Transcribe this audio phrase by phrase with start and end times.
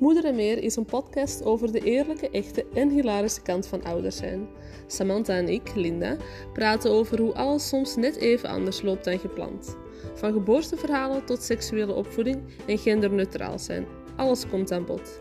[0.00, 4.16] Moeder en Meer is een podcast over de eerlijke, echte en hilarische kant van ouders
[4.16, 4.48] zijn.
[4.86, 6.16] Samantha en ik, Linda,
[6.52, 9.76] praten over hoe alles soms net even anders loopt dan gepland.
[10.14, 13.86] Van geboorteverhalen tot seksuele opvoeding en genderneutraal zijn.
[14.16, 15.20] Alles komt aan bod.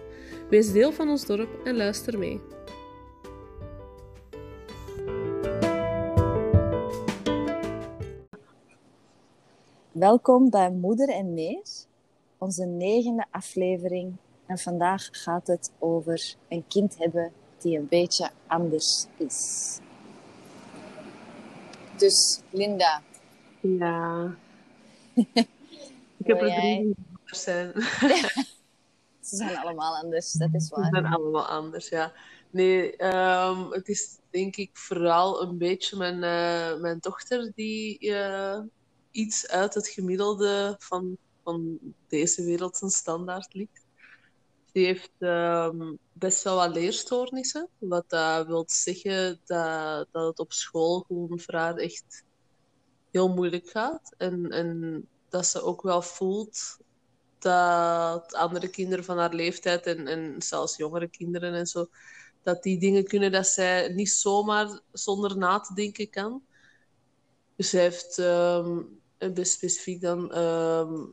[0.50, 2.39] Wees deel van ons dorp en luister mee.
[9.91, 11.87] Welkom bij Moeder en Mees,
[12.37, 14.14] onze negende aflevering.
[14.49, 19.79] En vandaag gaat het over een kind hebben die een beetje anders is.
[21.97, 23.01] Dus Linda,
[23.61, 24.35] Ja.
[26.17, 27.71] ik heb er drie anders zijn.
[29.27, 30.89] ze zijn allemaal anders, dat is Ze waar.
[30.91, 32.13] zijn allemaal anders, ja.
[32.50, 38.59] Nee, ehm, het is denk ik vooral een beetje mijn, eh, mijn dochter die eh,
[39.11, 43.88] iets uit het gemiddelde van, van deze wereld zijn standaard ligt.
[44.72, 50.52] Die heeft ehm, best wel wat leerstoornissen, wat dat wil zeggen dat, dat het op
[50.52, 52.23] school gewoon voor haar echt
[53.12, 54.14] heel moeilijk gaat.
[54.17, 56.78] En, en dat ze ook wel voelt
[57.40, 61.88] dat andere kinderen van haar leeftijd en, en zelfs jongere kinderen en zo,
[62.44, 66.44] dat die dingen kunnen dat zij niet zomaar zonder na te denken kan.
[67.56, 68.81] Dus zij heeft ehm,
[69.17, 71.03] een best specifiek dan ehm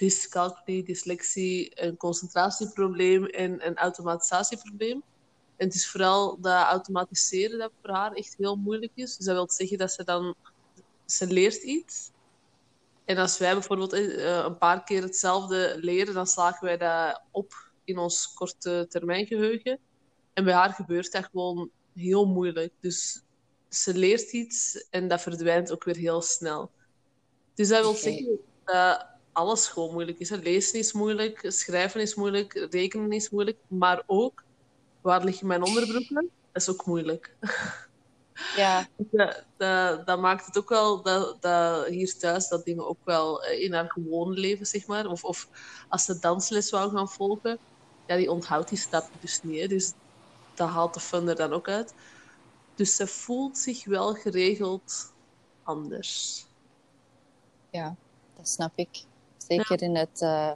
[0.00, 5.02] dyscalculie, dyslexie, een concentratieprobleem en een automatisatieprobleem.
[5.56, 9.16] En het is vooral dat automatiseren dat voor haar echt heel moeilijk is.
[9.16, 10.34] Dus dat wil zeggen dat ze dan...
[11.06, 12.10] Ze leert iets.
[13.04, 17.70] En als wij bijvoorbeeld eh, een paar keer hetzelfde leren, dan slagen wij dat op
[17.84, 19.78] in ons korte termijn geheugen.
[20.32, 22.72] En bij haar gebeurt dat gewoon heel moeilijk.
[22.80, 23.22] Dus
[23.68, 26.70] ze leert iets en dat verdwijnt ook weer heel snel.
[27.54, 30.30] Dus dat wil zeggen dat alles gewoon moeilijk is.
[30.30, 30.36] hè.
[30.36, 33.58] Lezen is moeilijk, schrijven is moeilijk, rekenen is moeilijk.
[33.68, 34.44] Maar ook,
[35.00, 36.30] waar liggen mijn onderbroeken?
[36.52, 37.36] Dat is ook moeilijk.
[38.56, 43.04] Ja, Dat, dat, dat maakt het ook wel dat, dat hier thuis dat dingen ook
[43.04, 45.06] wel eh, in haar gewone leven, zeg maar.
[45.06, 45.48] Of, of
[45.88, 47.58] als ze dansles wou gaan volgen,
[48.06, 49.60] ja, die onthoudt die stap dus niet.
[49.60, 49.66] Hè.
[49.66, 49.92] Dus
[50.54, 51.94] dat haalt de fun er dan ook uit.
[52.74, 55.12] Dus ze voelt zich wel geregeld
[55.62, 56.46] anders.
[57.70, 57.96] ja,
[58.36, 59.04] dat snap ik.
[59.56, 60.52] Zeker in het eh,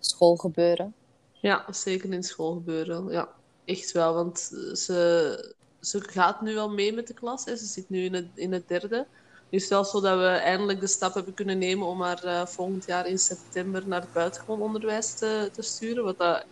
[0.00, 0.94] schoolgebeuren.
[1.32, 3.08] Ja, zeker in school gebeuren.
[3.08, 3.28] Ja,
[3.64, 4.14] echt wel.
[4.14, 4.38] Want
[4.72, 7.44] ze, ze gaat nu wel mee met de klas.
[7.44, 7.56] Hè.
[7.56, 9.06] Ze zit nu in het, in het derde.
[9.50, 12.24] Nu is het wel zo dat we eindelijk de stap hebben kunnen nemen om haar
[12.24, 16.04] eh, volgend jaar in september naar het buitengewoon onderwijs te, te sturen.
[16.04, 16.44] Wat dat,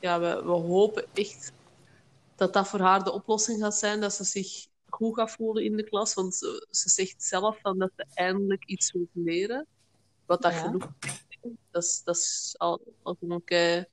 [0.00, 1.52] ja, we, we hopen echt
[2.36, 4.00] dat dat voor haar de oplossing gaat zijn.
[4.00, 6.14] Dat ze zich goed gaat voelen in de klas.
[6.14, 9.66] Want ze, ze zegt zelf van dat ze eindelijk iets wil leren.
[10.30, 10.60] Wat dat Ja.
[10.60, 10.92] genoeg
[11.70, 13.84] dat is, dat is al, al kei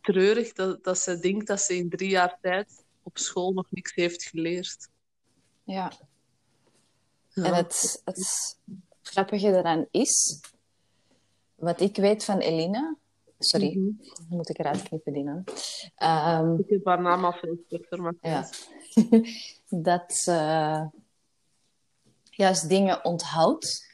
[0.00, 3.94] treurig dat, dat ze denkt dat ze in drie jaar tijd op school nog niks
[3.94, 4.88] heeft geleerd.
[5.64, 5.92] Ja.
[7.28, 7.44] Ja.
[7.44, 8.58] En het, het
[9.02, 10.40] grappige eraan is,
[11.54, 12.96] wat ik weet van Elina,
[13.38, 14.36] sorry, Mhm.
[14.36, 15.44] moet ik eruit knippen, Dina.
[15.96, 17.64] Ehm, Ik heb haar naam al veel
[18.00, 18.48] maar ja.
[19.88, 20.88] dat ze
[22.30, 23.87] juist dingen onthoudt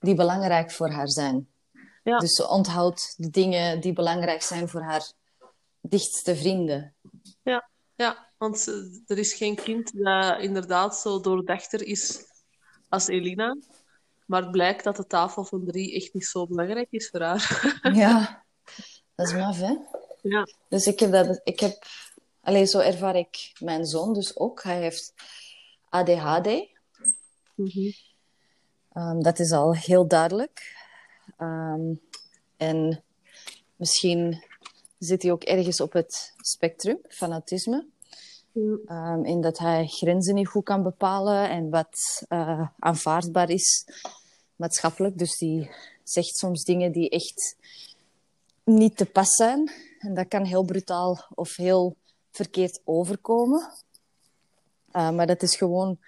[0.00, 1.48] die belangrijk voor haar zijn.
[2.04, 2.18] Ja.
[2.18, 5.12] Dus ze onthoudt de dingen die belangrijk zijn voor haar
[5.80, 6.94] dichtste vrienden.
[7.42, 12.24] Ja, ja want ze- er is geen kind dat inderdaad zo doordachter is
[12.88, 13.56] als Elina.
[14.26, 17.78] Maar het blijkt dat de tafel van drie echt niet zo belangrijk is voor haar.
[17.94, 18.44] Ja,
[19.14, 19.74] dat is maf, hè?
[20.22, 21.84] Ja, Dus ik heb dat, ik heb,
[22.40, 24.62] alleen zo ervaar ik mijn zoon dus ook.
[24.62, 25.14] Hij heeft
[25.88, 26.48] ADHD.
[28.96, 30.76] Ehm, dat is al heel duidelijk.
[31.36, 31.94] Ehm,
[32.56, 33.02] en
[33.76, 34.44] misschien
[34.98, 37.86] zit hij ook ergens op het spectrum van autisme.
[38.86, 43.86] Ehm, in dat hij grenzen niet goed kan bepalen en wat eh, aanvaardbaar is
[44.56, 45.18] maatschappelijk.
[45.18, 45.70] Dus die
[46.02, 47.56] zegt soms dingen die echt
[48.64, 49.70] niet te pas zijn.
[49.98, 51.96] En dat kan heel brutaal of heel
[52.30, 53.72] verkeerd overkomen.
[54.92, 55.98] Maar dat is gewoon...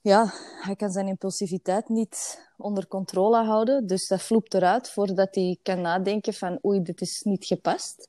[0.00, 3.86] Ja, hij kan zijn impulsiviteit niet onder controle houden.
[3.86, 8.08] Dus dat vloept eruit voordat hij kan nadenken van oei, dit is niet gepast.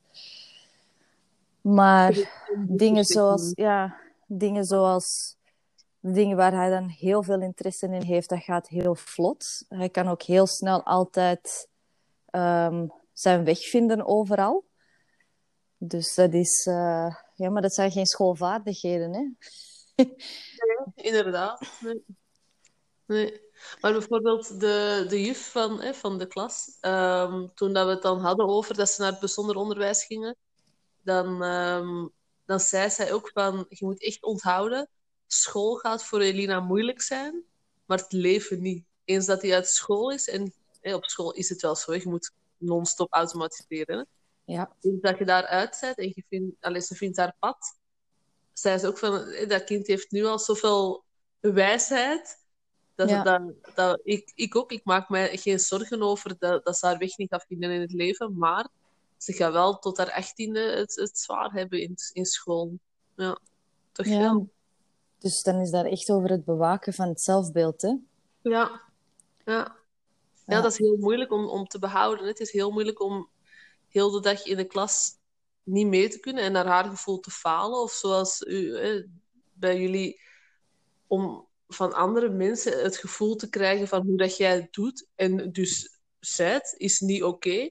[1.60, 3.96] Maar dingen zoals, ja,
[4.26, 5.36] dingen zoals
[6.00, 9.64] dingen waar hij dan heel veel interesse in heeft, dat gaat heel vlot.
[9.68, 11.68] Hij kan ook heel snel altijd
[12.30, 14.64] ehm, zijn weg vinden overal.
[15.76, 19.48] Dus dat is, eh, ja, maar dat zijn geen schoolvaardigheden, hè?
[20.94, 21.70] Inderdaad.
[21.80, 22.04] Nee.
[23.06, 23.40] nee.
[23.80, 28.02] Maar bijvoorbeeld de, de juf van, hè, van de klas, ehm, toen dat we het
[28.02, 30.36] dan hadden over dat ze naar het bijzonder onderwijs gingen,
[31.02, 32.06] dan, ehm,
[32.44, 34.88] dan zei zij ook van, je moet echt onthouden,
[35.26, 37.44] school gaat voor Elina moeilijk zijn,
[37.86, 38.84] maar het leven niet.
[39.04, 42.08] Eens dat hij uit school is, en hè, op school is het wel zo, je
[42.08, 43.98] moet non-stop automatiseren.
[43.98, 44.04] Hè?
[44.52, 44.76] Ja.
[44.80, 47.79] Eens dat je daaruit bent en je vindt, allez, ze vindt haar pad,
[48.52, 51.04] zei ze ook van, hè, dat kind heeft nu al zoveel
[51.40, 52.38] wijsheid,
[52.94, 53.22] dat, Ja.
[53.22, 53.42] dat,
[53.74, 57.16] dat, ik, ik ook, ik maak mij geen zorgen over dat, dat ze haar weg
[57.16, 58.68] niet gaat vinden in het leven, maar
[59.16, 62.78] ze gaat wel tot haar achttiende het, het zwaar hebben in, in school.
[63.16, 63.38] Ja,
[63.92, 64.18] toch Ja.
[64.18, 64.50] wel.
[65.18, 67.88] Dus dan is daar echt over het bewaken van het zelfbeeld, hè?
[67.88, 68.00] Ja.
[68.50, 68.80] Ja.
[69.44, 69.76] Ja,
[70.46, 70.60] Ja.
[70.60, 72.26] dat is heel moeilijk om, om te behouden.
[72.26, 73.28] Het is heel moeilijk om
[73.88, 75.10] heel de dag in de klas
[75.62, 77.80] niet mee te kunnen en naar haar gevoel te falen.
[77.80, 78.78] Of zoals u,
[79.52, 80.20] bij jullie,
[81.06, 85.52] om van andere mensen het gevoel te krijgen van hoe dat jij het doet en
[85.52, 87.70] dus zijt, is niet oké.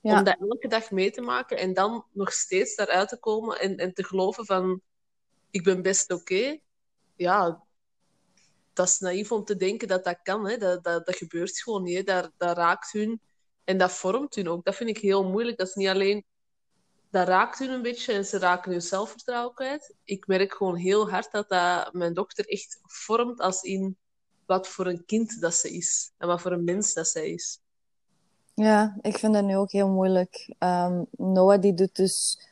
[0.00, 0.18] Ja.
[0.18, 3.76] Om dat elke dag mee te maken en dan nog steeds daaruit te komen en,
[3.76, 4.80] en te geloven van
[5.50, 6.58] ik ben best oké.
[7.16, 7.64] Ja,
[8.72, 10.48] dat is naïef om te denken dat dat kan.
[10.48, 10.56] Hè.
[10.56, 11.96] Dat, dat, dat gebeurt gewoon niet.
[11.96, 12.02] Hè.
[12.02, 13.20] Dat, dat raakt hun
[13.64, 14.64] en dat vormt hun ook.
[14.64, 15.58] Dat vind ik heel moeilijk.
[15.58, 16.24] Dat is niet alleen...
[17.10, 19.94] Dat raakt hun een beetje en ze raken hun zelfvertrouwen kwijt.
[20.04, 23.96] Ik merk gewoon heel hard dat dat mijn dochter echt vormt als in
[24.46, 26.12] wat voor een kind dat ze is.
[26.18, 27.60] En wat voor een mens dat zij is.
[28.54, 30.54] Ja, ik vind dat nu ook heel moeilijk.
[30.58, 32.48] Ehm, Noah die doet dus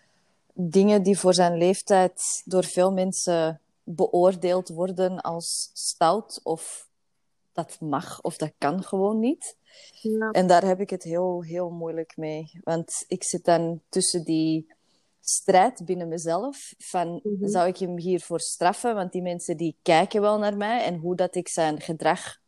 [0.53, 6.88] dingen die voor zijn leeftijd door veel mensen beoordeeld worden als stout of
[7.53, 9.57] dat mag of dat kan gewoon niet.
[10.01, 10.31] Ja.
[10.31, 12.51] En daar heb ik het heel, heel moeilijk mee.
[12.65, 14.67] Want ik zit dan tussen die
[15.21, 17.49] strijd binnen mezelf van Mhm.
[17.49, 18.95] zou ik hem hiervoor straffen?
[18.95, 22.39] Want die mensen die kijken wel naar mij en hoe dat ik zijn gedrag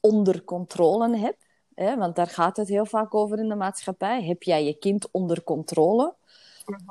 [0.00, 1.36] onder controle heb.
[1.74, 1.96] Hè?
[1.96, 4.22] Want daar gaat het heel vaak over in de maatschappij.
[4.24, 6.14] Heb jij je kind onder controle?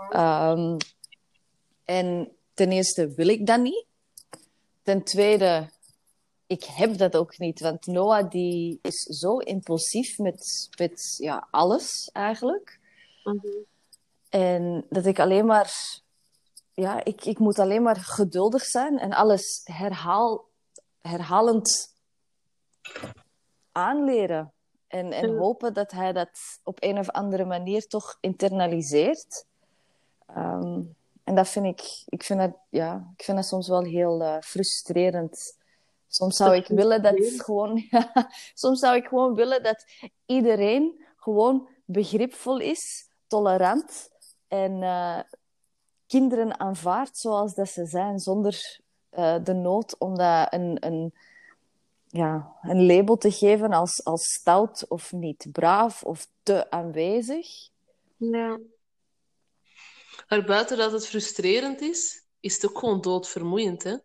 [0.10, 0.78] Ehm,
[1.86, 3.86] en ten eerste wil ik dat niet.
[4.82, 5.70] Ten tweede,
[6.54, 7.60] ik heb dat ook niet.
[7.60, 12.80] Want Noah die is zo impulsief met, met ja, alles eigenlijk.
[13.24, 13.48] Mhm.
[14.30, 16.02] En dat ik alleen maar...
[16.74, 20.46] Ja, ik, ik moet alleen maar geduldig zijn en alles herhaal,
[21.02, 21.96] herhalend
[23.72, 24.54] aanleren.
[24.88, 29.46] En, en hopen dat hij dat op een of andere manier toch internaliseert.
[30.26, 30.82] Ehm,
[31.24, 34.42] en dat vind ik, ik vind dat, ja, ik vind dat soms wel heel eh,
[34.42, 35.58] frustrerend.
[36.14, 37.88] Soms zou ik willen dat gewoon,
[38.54, 39.86] soms zou ik gewoon willen dat
[40.26, 44.10] iedereen gewoon begripvol is, tolerant
[44.48, 45.20] en eh,
[46.08, 48.80] kinderen aanvaardt zoals dat ze zijn, zonder
[49.10, 51.14] eh, de nood om dat een, een,
[52.08, 57.70] ja, een label te geven als, als stout of niet braaf of te aanwezig.
[58.18, 58.60] Ja.
[60.28, 63.96] Maar buiten dat het frustrerend is, is het ook gewoon doodvermoeiend, hè?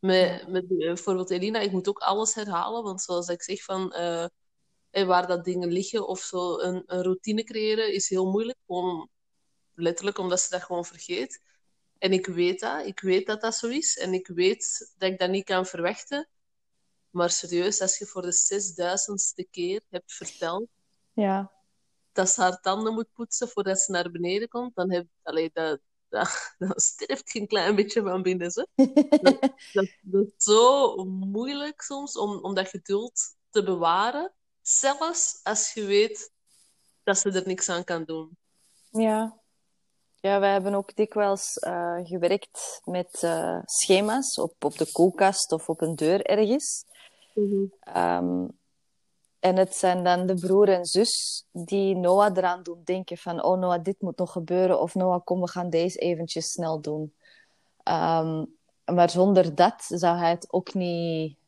[0.00, 3.92] Met, met eh, bijvoorbeeld Elina, ik moet ook alles herhalen, want zoals ik zeg, van,
[3.92, 4.26] eh,
[4.90, 8.58] waar dat dingen liggen of zo, een, een routine creëren is heel moeilijk.
[8.66, 9.08] Gewoon
[9.74, 11.42] letterlijk omdat ze dat gewoon vergeet.
[11.98, 15.18] En ik weet dat, ik weet dat dat zo is en ik weet dat ik
[15.18, 16.28] dat niet kan verwachten.
[17.10, 20.68] Maar serieus, als je voor de zesduizendste keer hebt verteld
[21.12, 21.52] Ja,
[22.12, 25.80] dat ze haar tanden moet poetsen voordat ze naar beneden komt, dan heb allee, dat,
[26.10, 28.50] dat, dat sterft geen klein beetje van binnen.
[28.50, 28.66] Ze.
[29.72, 35.84] Dat, dat is zo moeilijk soms om, om dat geduld te bewaren, zelfs als je
[35.84, 36.32] weet
[37.02, 38.36] dat ze er niks aan kan doen.
[38.90, 39.38] ja.
[40.22, 45.68] Ja, wij hebben ook dikwijls eh, gewerkt met eh, schema's op, op de koelkast of
[45.68, 46.84] op een deur ergens.
[47.80, 48.46] Ehm,
[49.40, 53.58] en het zijn dan de broer en zus die Noah eraan doen denken van oh
[53.58, 57.14] Noah, dit moet nog gebeuren of Noah, kom, we gaan deze eventjes snel doen.
[57.82, 58.44] Ehm,
[58.84, 61.38] maar zonder dat zou hij het ook niet...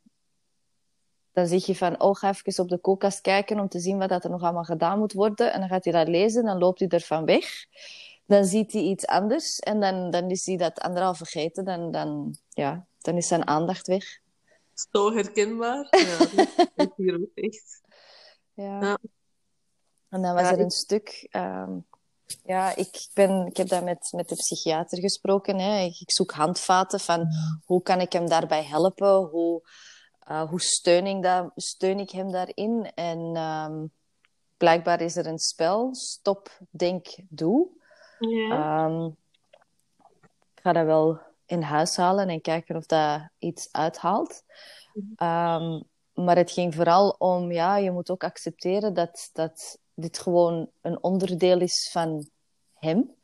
[1.32, 4.08] Dan zeg je van, oh, ga even op de koelkast kijken om te zien wat
[4.08, 5.52] dat er nog allemaal gedaan moet worden.
[5.52, 7.66] En dan gaat hij dat lezen, dan loopt hij ervan weg.
[8.26, 11.64] Dan ziet hij iets anders en dan, dan is hij dat anderhalf vergeten.
[11.64, 14.21] Dan, dan, ja, dan is zijn aandacht weg.
[14.90, 15.86] Zo herkenbaar.
[15.90, 16.28] Ja, dat
[16.76, 17.80] is hier ook echt.
[18.54, 18.80] Ja.
[18.80, 18.98] Ja.
[20.08, 21.26] En dan was er een stuk.
[21.30, 21.78] ehm,
[22.44, 25.58] ja, ik, ben, ik heb daar met, met de psychiater gesproken.
[25.58, 25.80] Hè.
[25.80, 27.26] Ik, ik zoek handvaten van
[27.64, 29.14] hoe kan ik hem daarbij helpen?
[29.14, 29.62] Hoe,
[30.18, 32.90] eh, hoe steun, ik dat, steun ik hem daarin?
[32.94, 33.86] En ehm,
[34.56, 35.94] blijkbaar is er een spel.
[35.94, 37.68] Stop, denk, doe.
[38.18, 38.86] Ja.
[38.86, 39.04] Ehm,
[40.54, 41.20] ik ga dat wel
[41.52, 44.42] in huis halen en kijken of dat iets uithaalt.
[45.16, 45.80] Ehm,
[46.12, 51.02] maar het ging vooral om, ja, je moet ook accepteren dat, dat dit gewoon een
[51.02, 52.28] onderdeel is van
[52.74, 53.14] hem.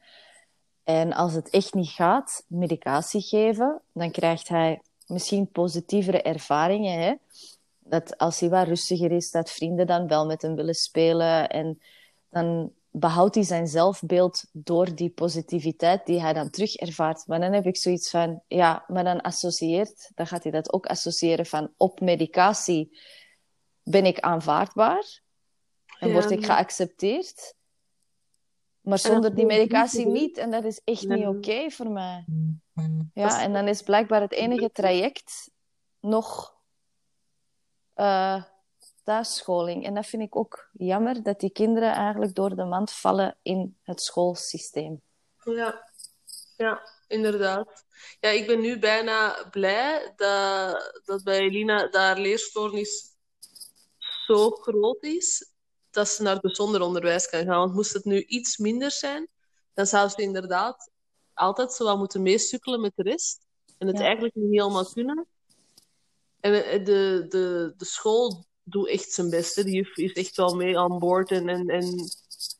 [0.84, 7.00] En als het echt niet gaat, medicatie geven, dan krijgt hij misschien positievere ervaringen.
[7.00, 7.14] Hè?
[7.78, 11.48] Dat als hij wat rustiger is, dat vrienden dan wel met hem willen spelen.
[11.48, 11.80] En
[12.30, 17.26] dan behoudt hij zijn zelfbeeld door die positiviteit die hij dan terug ervaart.
[17.26, 20.86] Maar dan heb ik zoiets van, ja, maar dan associeert, dan gaat hij dat ook
[20.86, 22.98] associëren van op medicatie
[23.82, 25.20] ben ik aanvaardbaar
[25.98, 27.54] en word ik geaccepteerd.
[28.80, 30.36] Maar zonder die medicatie niet.
[30.36, 32.24] En dat is echt niet oké voor mij.
[33.14, 35.50] Ja, en dan is blijkbaar het enige traject
[36.00, 36.56] nog
[37.96, 38.42] uh,
[39.08, 39.84] thuisscholing.
[39.84, 43.76] En dat vind ik ook jammer, dat die kinderen eigenlijk door de mand vallen in
[43.82, 45.02] het schoolsysteem.
[45.44, 45.90] Ja,
[46.56, 47.84] ja inderdaad.
[48.20, 53.16] Ja, ik ben nu bijna blij dat, dat bij Elina daar leerstoornis
[54.26, 55.52] zo groot is
[55.90, 57.58] dat ze naar bijzonder onderwijs kan gaan.
[57.58, 59.28] Want moest het nu iets minder zijn,
[59.74, 60.90] dan zou ze inderdaad
[61.34, 63.46] altijd zo wat moeten meestukkelen met de rest.
[63.78, 65.26] En het eigenlijk niet helemaal kunnen.
[66.40, 66.52] En
[66.84, 69.64] de, de, de school doet echt zijn best.
[69.64, 71.30] Die juf is echt wel mee aan boord.
[71.30, 71.98] En, en, en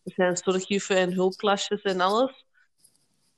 [0.05, 2.47] er zijn zorgjuffen en hulpklasjes en alles.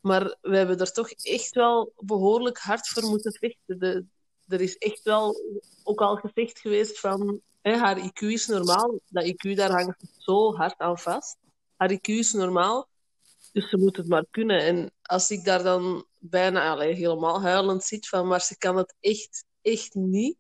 [0.01, 3.79] Maar we hebben er toch echt wel behoorlijk hard voor moeten vechten.
[3.79, 4.05] De,
[4.49, 5.41] er is echt wel
[5.83, 9.01] ook al gezegd geweest van hè, haar IQ is normaal.
[9.09, 11.37] Dat IQ, daar hangt zo hard aan vast.
[11.77, 12.89] Haar IQ is normaal,
[13.53, 14.61] dus ze moet het maar kunnen.
[14.61, 18.95] En als ik daar dan bijna allee, helemaal huilend zit van, maar ze kan het
[19.01, 20.37] echt, echt niet.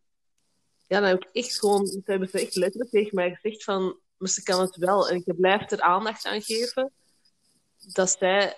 [0.90, 3.99] Ja, dan heb ik echt gewoon, ze hebben ze echt letterlijk tegen mij gezegd van,
[4.16, 5.09] maar ze kan het wel.
[5.09, 6.92] En ik blijf er aandacht aan geven
[7.94, 8.56] dat zij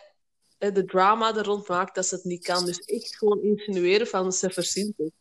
[0.58, 2.64] de drama er rond maakt dat ze het niet kan.
[2.64, 5.12] Dus echt gewoon insinueren van ze verzint het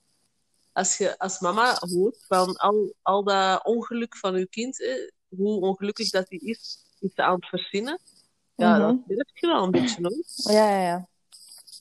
[0.73, 4.77] als je als mama hoort van al, al dat ongeluk van je kind,
[5.27, 7.99] hoe ongelukkig dat hij is, is aan het verzinnen,
[8.55, 9.03] ja, mm -hmm.
[9.07, 10.53] dat heb je wel een beetje hoor.
[10.53, 11.09] Ja, ja, ja.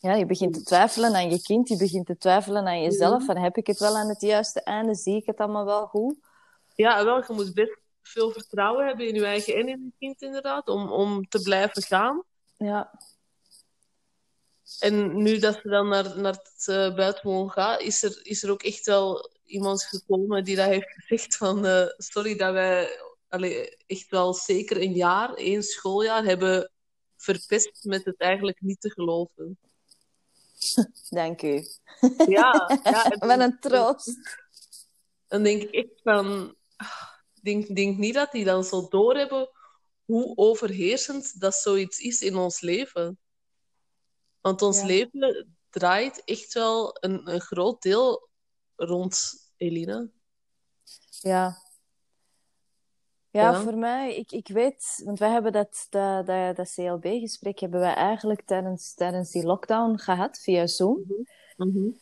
[0.03, 3.25] Ja, je begint te twijfelen aan je kind, je begint te twijfelen aan jezelf.
[3.25, 4.95] Van, heb ik het wel aan het juiste einde?
[4.95, 6.15] Zie ik het allemaal wel goed?
[6.75, 10.23] Ja, wel, je moet best veel vertrouwen hebben in je eigen en in je kind
[10.23, 12.23] inderdaad, om, om te blijven gaan.
[12.57, 13.01] Ja.
[14.79, 18.51] En nu dat ze dan naar, naar het uh, buitenwoon gaat, is er, is er
[18.51, 22.89] ook echt wel iemand gekomen die dat heeft gezegd van uh, sorry dat wij
[23.29, 26.71] allee, echt wel zeker een jaar, één schooljaar, hebben
[27.17, 29.59] verpest met het eigenlijk niet te geloven.
[31.09, 31.65] Dank u.
[32.27, 33.13] Ja, ja
[33.45, 34.39] een troost.
[35.27, 36.57] Dan denk ik echt van,
[37.35, 39.51] ik denk, denk niet dat die dan zo doorhebben
[40.05, 43.19] hoe overheersend dat zoiets is in ons leven.
[44.41, 48.29] Want ons leven draait echt wel een, een groot deel
[48.77, 50.09] rond Elina.
[51.21, 51.70] Ja.
[53.31, 57.81] Ja, voor mij, ik, ik weet, want wij hebben dat, dat, dat, dat CLB-gesprek hebben
[57.81, 61.05] wij eigenlijk tijdens, tijdens die lockdown gehad via Zoom.
[61.57, 61.99] Mm -hmm.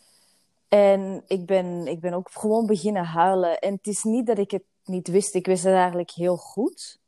[0.68, 3.58] En ik ben, ik ben ook gewoon beginnen huilen.
[3.58, 6.98] En het is niet dat ik het niet wist, ik wist het eigenlijk heel goed.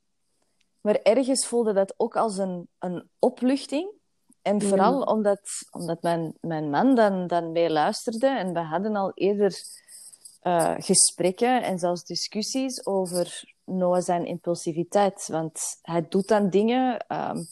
[0.80, 3.90] Maar ergens voelde dat ook als een, een opluchting.
[4.42, 9.12] En vooral omdat, omdat mijn, mijn man dan, dan mee luisterde en we hadden al
[9.14, 9.62] eerder
[10.42, 15.28] uh, gesprekken en zelfs discussies over Noah zijn impulsiviteit.
[15.30, 17.46] Want hij doet dan dingen, um,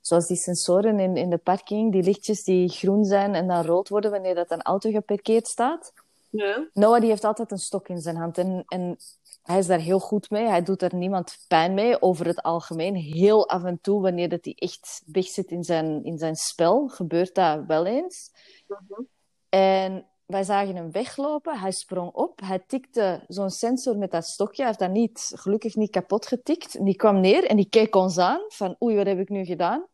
[0.00, 3.88] zoals die sensoren in, in de parking, die lichtjes die groen zijn en dan rood
[3.88, 5.92] worden wanneer dat een auto geparkeerd staat.
[6.30, 6.68] Ja.
[6.72, 8.98] Noah die heeft altijd een stok in zijn hand en, en
[9.42, 10.46] hij is daar heel goed mee.
[10.46, 12.94] Hij doet er niemand pijn mee, over het algemeen.
[12.94, 16.88] Heel af en toe, wanneer dat hij echt weg zit in zijn, in zijn spel,
[16.88, 18.30] gebeurt dat wel eens.
[18.66, 19.02] Mhm.
[19.48, 21.58] En wij zagen hem weglopen.
[21.58, 22.40] Hij sprong op.
[22.40, 24.56] Hij tikte zo'n sensor met dat stokje.
[24.56, 26.84] Hij heeft dat niet, gelukkig niet kapot getikt.
[26.84, 28.40] Die kwam neer en die keek ons aan.
[28.48, 29.86] Van, oei, wat heb ik nu gedaan?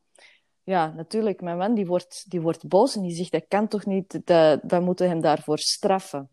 [0.62, 1.40] Ja, natuurlijk.
[1.40, 4.20] Mijn man die wordt, die wordt boos en die zegt, dat kan toch niet?
[4.62, 6.30] We moeten hem daarvoor straffen.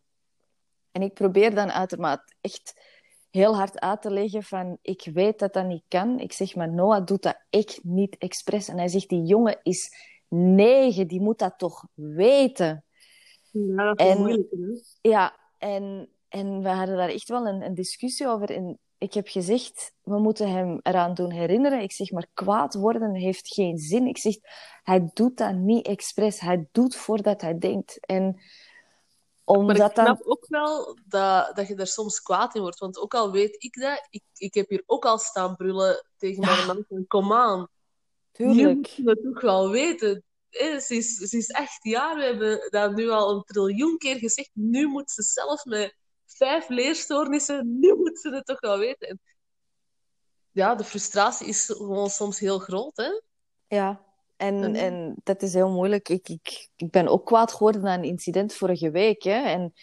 [0.91, 2.81] En ik probeer dan uitermate echt
[3.29, 6.19] heel hard uit te leggen van ik weet dat dat niet kan.
[6.19, 8.67] Ik zeg, maar Noah doet dat echt niet expres.
[8.67, 9.93] En hij zegt, die jongen is
[10.27, 12.85] negen, die moet dat toch weten.
[13.51, 14.51] Ja, dat is en, moeilijk.
[14.51, 15.09] Hè?
[15.09, 18.49] Ja, en, en we hadden daar echt wel een, een discussie over.
[18.51, 21.81] En ik heb gezegd, we moeten hem eraan doen herinneren.
[21.81, 24.07] Ik zeg, maar kwaad worden heeft geen zin.
[24.07, 24.35] Ik zeg,
[24.83, 26.39] hij doet dat niet expres.
[26.39, 28.05] Hij doet voordat hij denkt.
[28.05, 28.41] En
[29.43, 32.79] omdat maar ik snap ook wel dat, dat je daar soms kwaad in wordt.
[32.79, 36.43] Want ook al weet ik dat, ik, ik heb hier ook al staan brullen tegen
[36.43, 36.55] ja.
[36.55, 37.67] mijn man van kom aan.
[38.31, 38.85] Tuurlijk.
[38.85, 40.23] Je moet het toch wel weten.
[40.51, 44.49] Ze is, ze is echt jaar, we hebben dat nu al een triljoen keer gezegd.
[44.53, 49.07] Nu moet ze zelf met vijf leerstoornissen, nu moet ze het toch wel weten.
[49.07, 49.19] En
[50.51, 53.21] ja, de frustratie is gewoon soms heel groot, hè?
[53.67, 54.05] Ja,
[54.37, 56.09] en, en dat is heel moeilijk.
[56.09, 59.23] Ik, ik, ik ben ook kwaad geworden na een incident vorige week.
[59.23, 59.41] Hè?
[59.41, 59.73] En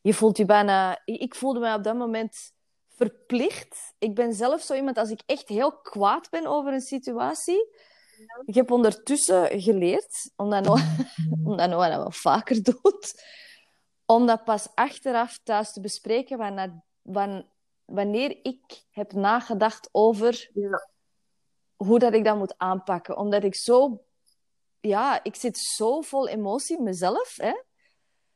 [0.00, 1.02] je voelt je bijna...
[1.04, 2.52] Ik voelde me op dat moment
[2.88, 3.94] verplicht.
[3.98, 7.68] Ik ben zelf zo iemand, als ik echt heel kwaad ben over een situatie...
[8.44, 10.98] Ik heb ondertussen geleerd, omdat Noah,
[11.44, 13.24] omdat Noah dat wel vaker doet,
[14.06, 16.82] om dat pas achteraf thuis te bespreken, wanneer,
[17.84, 20.88] wanneer ik heb nagedacht over ja.
[21.76, 23.16] hoe dat ik dat moet aanpakken.
[23.16, 24.02] Omdat ik zo...
[24.80, 27.52] Ja, ik zit zo vol emotie in mezelf, hè.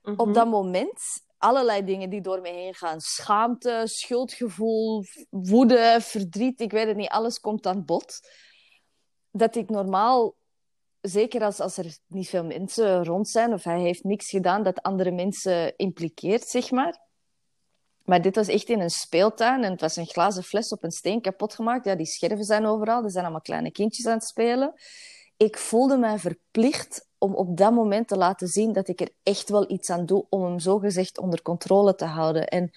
[0.02, 0.32] Op Mhm.
[0.32, 1.00] dat moment
[1.38, 3.00] allerlei dingen die door me heen gaan.
[3.00, 6.60] Schaamte, schuldgevoel, woede, verdriet.
[6.60, 8.20] Ik weet het niet, alles komt aan bod.
[9.32, 10.34] Dat ik normaal,
[11.00, 14.82] zeker als, als er niet veel mensen rond zijn of hij heeft niks gedaan dat
[14.82, 17.00] andere mensen impliceert, zeg maar.
[18.04, 20.90] Maar dit was echt in een speeltuin en het was een glazen fles op een
[20.90, 21.84] steen kapot gemaakt.
[21.84, 24.74] Ja, die scherven zijn overal, er zijn allemaal kleine kindjes aan het spelen.
[25.36, 29.48] Ik voelde mij verplicht om op dat moment te laten zien dat ik er echt
[29.48, 32.48] wel iets aan doe om hem zogezegd onder controle te houden.
[32.48, 32.70] En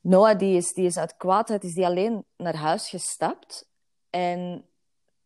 [0.00, 3.68] Noah, die is, die is uit kwaadheid, is die alleen naar huis gestapt.
[4.10, 4.64] En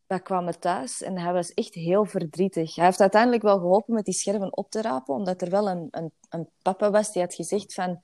[0.06, 2.74] wij kwamen thuis en hij was echt heel verdrietig.
[2.74, 5.88] Hij heeft uiteindelijk wel geholpen met die scherven op te rapen, omdat er wel een,
[5.90, 8.02] een, een papa was die had gezegd van...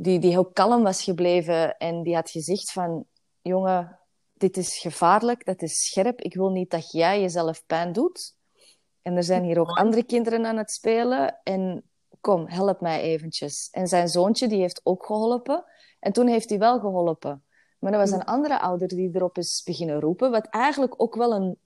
[0.00, 3.04] Die, die heel kalm was gebleven en die had gezegd van...
[3.42, 3.98] Jongen,
[4.34, 6.20] dit is gevaarlijk, dat is scherp.
[6.20, 8.36] Ik wil niet dat jij jezelf pijn doet.
[9.02, 11.40] En er zijn hier ook andere kinderen aan het spelen.
[11.42, 13.68] En kom, help mij eventjes.
[13.70, 15.64] En zijn zoontje, die heeft ook geholpen.
[16.00, 17.44] En toen heeft hij wel geholpen.
[17.78, 21.32] Maar er was een andere ouder die erop is beginnen roepen, wat eigenlijk ook wel
[21.32, 21.58] een,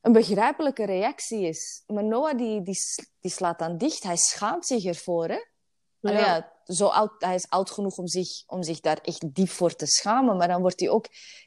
[0.00, 1.82] een begrijpelijke reactie is.
[1.86, 2.78] Maar Noah, die, die,
[3.20, 4.02] die slaat dan dicht.
[4.02, 5.38] Hij schaamt zich ervoor, hè?
[6.00, 6.10] Ja.
[6.10, 9.74] ja, zo oud, hij is oud genoeg om zich, om zich daar echt diep voor
[9.74, 10.36] te schamen.
[10.36, 11.06] Maar dan wordt hij ook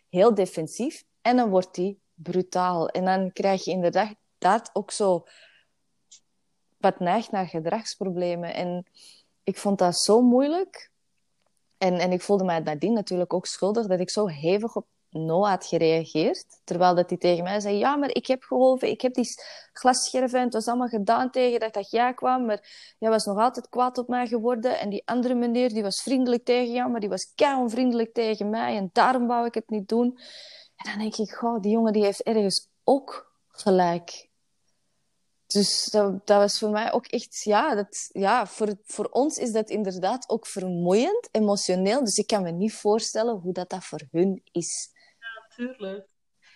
[0.10, 1.04] heel defensief.
[1.22, 2.90] En dan wordt hij brutaal.
[2.90, 5.26] En dan krijg je inderdaad ook zo
[6.78, 8.54] wat neigt naar gedragsproblemen.
[8.54, 8.86] En
[9.44, 10.92] ik vond dat zo moeilijk.
[11.78, 15.50] En, en ik voelde mij nadien natuurlijk ook schuldig dat ik zo hevig op Noah
[15.50, 16.46] had gereageerd.
[16.64, 19.28] Terwijl dat hij tegen mij zei, ja, maar ik heb geholpen, ik heb die
[19.74, 23.70] glasscherven, het was allemaal gedaan tegen dat, dat jij kwam, maar jij was nog altijd
[23.70, 24.80] kwaad op mij geworden.
[24.80, 28.50] En die andere meneer, die was vriendelijk tegen jou, maar die was kei onvriendelijk tegen
[28.50, 30.20] mij en daarom wou ik het niet doen.
[30.76, 34.30] En dan denk ik, goh, die jongen die heeft ergens ook gelijk.
[35.48, 39.52] Dus dat, dat was voor mij ook echt, ja, dat, ja voor, voor ons is
[39.52, 42.04] dat inderdaad ook vermoeiend, emotioneel.
[42.04, 44.90] Dus ik kan me niet voorstellen hoe dat, dat voor hun is.
[45.56, 46.08] Tuurlijk.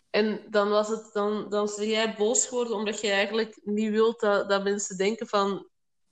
[0.10, 4.20] En dan was het, dan, dan ben jij boos geworden omdat je eigenlijk niet wilt
[4.20, 5.68] dat, dat mensen denken van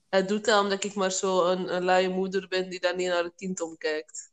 [0.10, 3.08] hij doet dat omdat ik maar zo een, een luie moeder ben die dan niet
[3.08, 4.32] naar het kind omkijkt.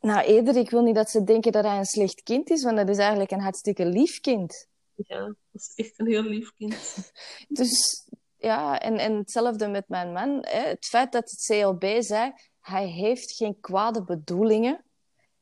[0.00, 2.76] Nou, eerder, ik wil niet dat ze denken dat hij een slecht kind is, want
[2.76, 4.68] dat is eigenlijk een hartstikke lief kind.
[4.94, 7.12] Ja, dat is echt een heel lief kind.
[7.48, 8.04] Dus
[8.36, 10.38] ja, en, en hetzelfde met mijn man.
[10.40, 10.68] Hè.
[10.68, 14.84] Het feit dat het CLB zei, hij heeft geen kwade bedoelingen.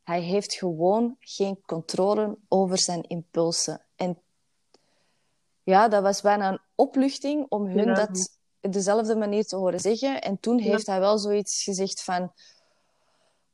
[0.03, 3.85] Hij heeft gewoon geen controle over zijn impulsen.
[3.97, 4.23] En
[5.63, 7.95] ja, dat was bijna een opluchting om hun Ja.
[7.95, 10.21] dat op dezelfde manier te horen zeggen.
[10.21, 12.33] En toen heeft hij wel zoiets gezegd van...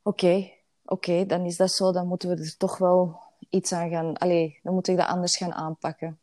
[0.03, 0.51] Oké,
[0.85, 1.91] oké, dan is dat zo.
[1.91, 4.17] Dan moeten we er toch wel iets aan gaan...
[4.17, 6.19] Allee, dan moet ik dat anders gaan aanpakken.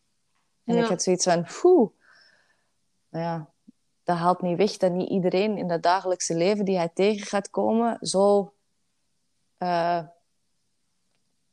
[0.65, 0.83] En Ja.
[0.83, 1.47] ik had zoiets van...
[1.61, 1.91] Poeh.
[3.11, 3.51] Nou ja,
[4.05, 7.51] dat haalt niet weg dat niet iedereen in het dagelijkse leven die hij tegen gaat
[7.51, 8.55] komen zo
[9.59, 10.03] eh,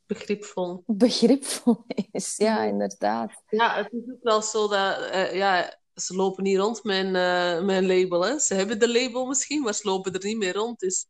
[0.06, 0.82] Begripvol.
[0.86, 2.36] begripvol is.
[2.36, 3.42] Ja, inderdaad.
[3.48, 7.16] Ja, het is ook wel zo dat eh, ja, ze lopen niet rond met een,
[7.16, 8.24] eh, een label.
[8.24, 8.38] Hè.
[8.38, 10.80] Ze hebben de label misschien, maar ze lopen er niet mee rond.
[10.80, 11.06] Dus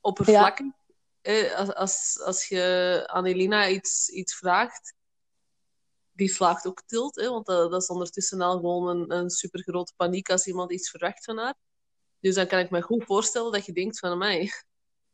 [0.00, 0.66] oppervlakkig.
[1.24, 4.94] Eh, als, als, als je aan Elina iets, iets vraagt,
[6.12, 7.16] die slaagt ook tilt.
[7.16, 10.90] Hè, want dat, dat is ondertussen al gewoon een, een supergrote paniek als iemand iets
[10.90, 11.54] verwacht van haar.
[12.20, 14.64] Dus dan kan ik me goed voorstellen dat je denkt van mij, er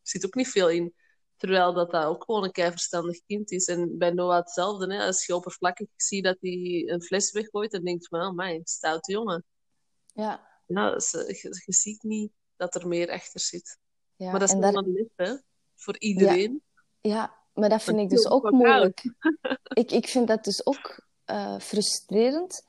[0.01, 0.93] zit ook niet veel in.
[1.37, 3.67] Terwijl dat, dat ook gewoon een keiverstandig kind is.
[3.67, 4.93] En bij Noah hetzelfde.
[4.93, 5.05] Hè?
[5.05, 9.11] Als je oppervlakkig ziet dat hij een fles weggooit, dan denk je van, mij, stoute
[9.11, 9.45] jongen.
[10.13, 10.89] Ja, Ja,
[11.27, 13.77] je, je ziet niet dat er meer achter zit.
[14.15, 14.31] ja.
[14.31, 15.35] Maar dat is en daar- les, hè?
[15.81, 16.61] Voor iedereen.
[17.01, 19.03] ja, maar dat vind Dat ik dus ook moeilijk.
[19.73, 22.65] Ik, ik vind dat dus ook eh, frustrerend.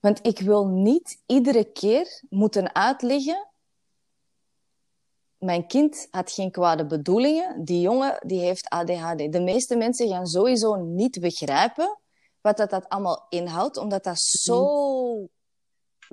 [0.00, 3.48] Want ik wil niet iedere keer moeten uitleggen...
[5.38, 7.64] Mijn kind had geen kwade bedoelingen.
[7.64, 9.32] Die jongen die heeft ADHD.
[9.32, 11.98] De meeste mensen gaan sowieso niet begrijpen
[12.40, 15.28] wat dat, dat allemaal inhoudt, omdat dat zo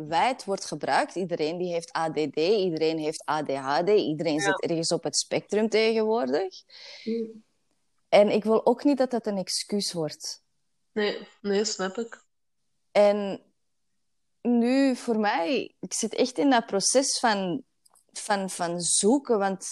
[0.05, 1.15] wijd wordt gebruikt.
[1.15, 6.63] Iedereen die heeft ADD, iedereen heeft ADHD, iedereen zit ergens op het spectrum tegenwoordig.
[7.03, 7.43] Mm.
[8.09, 10.43] En ik wil ook niet dat dat een excuus wordt.
[10.91, 12.23] Nee, nee, snap ik.
[12.91, 13.43] En
[14.41, 17.63] nu, voor mij, ik zit echt in dat proces van,
[18.11, 19.67] van, van zoeken, want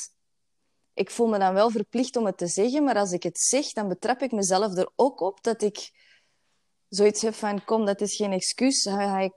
[0.93, 3.71] ik voel me dan wel verplicht om het te zeggen, maar als ik het zeg,
[3.71, 5.91] dan betrap ik mezelf er ook op dat ik
[6.89, 8.83] zoiets heb van, kom, dat is geen excuus.
[8.83, 9.33] Hij, hij,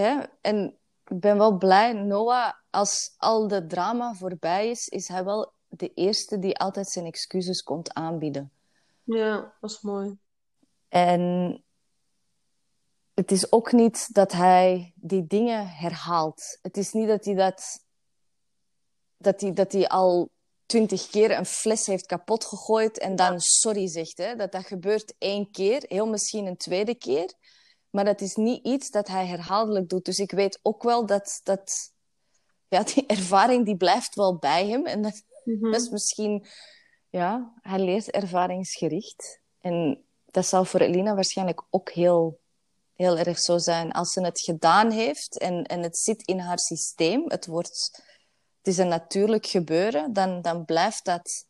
[0.00, 0.22] hè?
[0.40, 5.52] En ik ben wel blij, Noah, als al de drama voorbij is, is hij wel
[5.68, 8.52] de eerste die altijd zijn excuses komt aanbieden.
[9.02, 10.18] Ja, dat is mooi.
[10.88, 11.64] En
[13.14, 16.58] het is ook niet dat hij die dingen herhaalt.
[16.62, 17.84] Het is niet dat hij dat,
[19.16, 20.30] dat hij, dat hij al
[20.66, 24.18] twintig keer een fles heeft kapot gegooid en dan sorry zegt.
[24.18, 24.34] Hè?
[24.34, 27.32] Dat dat gebeurt één keer, heel misschien een tweede keer.
[27.96, 30.04] Maar dat is niet iets dat hij herhaaldelijk doet.
[30.04, 31.92] Dus ik weet ook wel dat, dat
[32.68, 34.86] ja, die ervaring die blijft wel bij hem.
[34.86, 35.70] En dat, Mhm.
[35.70, 36.46] dat is misschien...
[37.10, 39.40] Ja, hij leert ervaringsgericht.
[39.60, 42.40] En dat zal voor Elina waarschijnlijk ook heel,
[42.94, 43.92] heel erg zo zijn.
[43.92, 48.02] Als ze het gedaan heeft en, en het zit in haar systeem, het, wordt,
[48.58, 51.46] het is een natuurlijk gebeuren, dan, dan blijft dat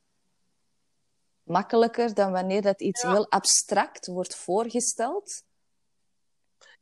[1.42, 3.12] makkelijker dan wanneer dat iets Ja.
[3.12, 5.44] heel abstract wordt voorgesteld.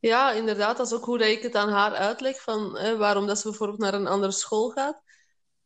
[0.04, 0.76] Ja, inderdaad.
[0.76, 3.48] Dat is ook hoe dat ik het aan haar uitleg, van hè, waarom dat ze
[3.48, 5.02] bijvoorbeeld naar een andere school gaat.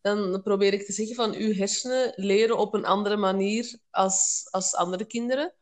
[0.00, 4.74] Dan probeer ik te zeggen van, uw hersenen leren op een andere manier als, als
[4.74, 5.54] andere kinderen.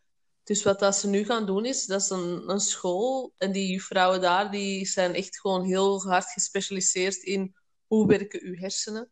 [0.45, 3.73] Dus wat dat ze nu gaan doen is, dat is een, een school en die
[3.73, 9.11] juffrouwen daar, die zijn echt gewoon heel hard gespecialiseerd in hoe werken uw hersenen.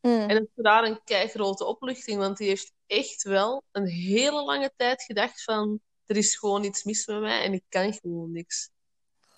[0.00, 4.42] En het is voor haar een keigrote opluchting, want die heeft echt wel een hele
[4.44, 8.32] lange tijd gedacht van, er is gewoon iets mis met mij en ik kan gewoon
[8.32, 8.70] niks.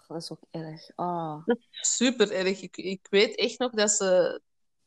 [0.08, 0.90] Dat is ook erg.
[0.94, 1.46] Ah.
[1.70, 2.60] Super erg.
[2.60, 4.40] Ik, ik weet echt nog dat ze,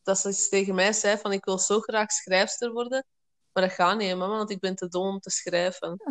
[0.04, 3.06] dat ze tegen mij zei van ik wil zo graag schrijfster worden.
[3.54, 6.02] Maar dat gaat niet, mama, want ik ben te dom om te schrijven.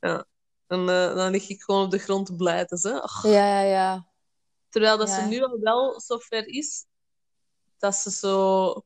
[0.00, 0.26] Ja.
[0.66, 2.82] En eh, dan lig ik gewoon op de grond te.
[2.82, 3.00] Hè?
[3.02, 3.22] Ach.
[3.22, 4.08] Ja, ja, ja.
[4.68, 5.14] Terwijl dat Ja.
[5.14, 6.84] ze nu al wel zover is
[7.78, 8.82] dat ze zo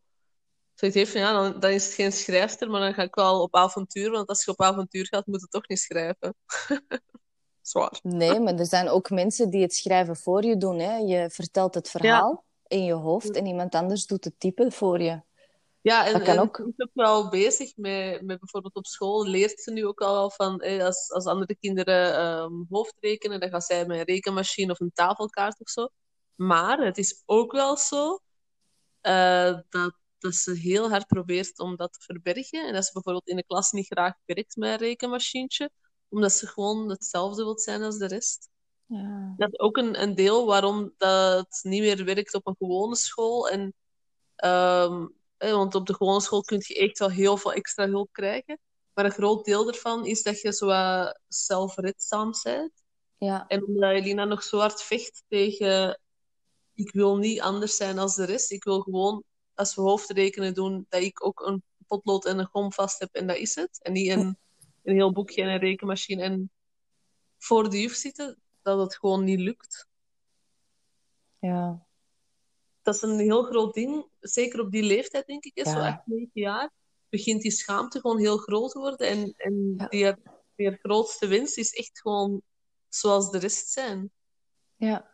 [0.74, 3.42] zoiets heeft van ja, dan, dan is het geen schrijfster, maar dan ga ik wel
[3.42, 4.10] op avontuur.
[4.10, 6.34] Want als je op avontuur gaat, moet je toch niet schrijven.
[7.62, 7.98] Zwaar.
[8.02, 10.78] Nee, maar er zijn ook mensen die het schrijven voor je doen.
[10.78, 10.96] Hè?
[10.96, 15.20] Je vertelt het verhaal in je hoofd en iemand anders doet het typen voor je.
[15.80, 16.58] Ja, en, Dat kan en ook.
[16.58, 20.30] is ook wel bezig met, met bijvoorbeeld op school leert ze nu ook al wel
[20.30, 24.80] van eh, als, als andere kinderen ehm, hoofdrekenen, dan gaat zij met een rekenmachine of
[24.80, 25.88] een tafelkaart of zo.
[26.34, 28.20] Maar het is ook wel zo
[29.00, 32.66] eh, dat, dat ze heel hard probeert om dat te verbergen.
[32.66, 35.70] En dat ze bijvoorbeeld in de klas niet graag werkt met een rekenmachientje,
[36.12, 38.48] omdat ze gewoon hetzelfde wil zijn als de rest.
[38.86, 39.34] Ja.
[39.36, 42.96] Dat is ook een, een deel waarom dat het niet meer werkt op een gewone
[42.96, 43.48] school.
[43.48, 43.74] En,
[44.36, 45.06] ehm,
[45.38, 48.58] want op de gewone school kun je echt wel heel veel extra hulp krijgen.
[48.94, 52.72] Maar een groot deel ervan is dat je zo wat zelfredzaam bent.
[53.18, 53.46] Ja.
[53.46, 56.00] En omdat Elina nog zo hard vecht tegen...
[56.74, 58.50] Ik wil niet anders zijn als de rest.
[58.50, 62.72] Ik wil gewoon, als we hoofdrekenen doen, dat ik ook een potlood en een gom
[62.72, 63.82] vast heb en dat is het.
[63.82, 64.38] En niet een,
[64.82, 66.50] een heel boekje en een rekenmachine en
[67.38, 68.42] voor de juf zitten.
[68.62, 69.88] Dat het gewoon niet lukt.
[71.38, 71.86] ja.
[72.82, 74.06] dat is een heel groot ding.
[74.20, 75.88] Zeker op die leeftijd, denk ik, zo Ja.
[75.88, 76.70] 8, 9 jaar,
[77.08, 79.08] begint die schaamte gewoon heel groot te worden.
[79.08, 79.86] En, en Ja.
[79.88, 80.14] die,
[80.56, 82.42] die grootste winst is echt gewoon
[82.88, 84.10] zoals de rest zijn.
[84.76, 85.10] ja.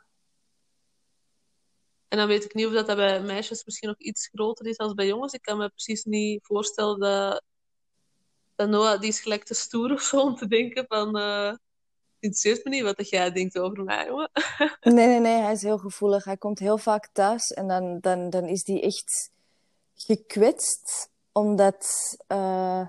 [2.09, 4.77] En dan weet ik niet of dat, dat bij meisjes misschien nog iets groter is
[4.77, 5.33] dan bij jongens.
[5.33, 7.43] Ik kan me precies niet voorstellen dat,
[8.59, 11.17] dat Noah, die is gelijk te stoer of om te denken van...
[11.17, 11.61] het
[12.19, 14.09] interesseert me niet wat jij denkt over mij.
[14.81, 16.25] Nee, nee, nee, hij is heel gevoelig.
[16.25, 19.31] Hij komt heel vaak thuis en dan, dan, dan is hij echt
[19.95, 22.89] gekwetst omdat, eh,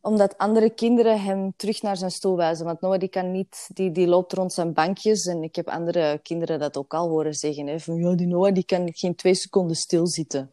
[0.00, 2.64] omdat andere kinderen hem terug naar zijn stoel wijzen.
[2.64, 6.18] Want Noah die kan niet, die, die loopt rond zijn bankjes en ik heb andere
[6.22, 7.66] kinderen dat ook al horen zeggen.
[7.66, 10.52] Hè, van ja, die Noah die kan geen twee seconden stilzitten.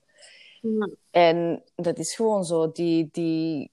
[1.11, 2.71] En dat is gewoon zo.
[2.71, 3.71] Die, die...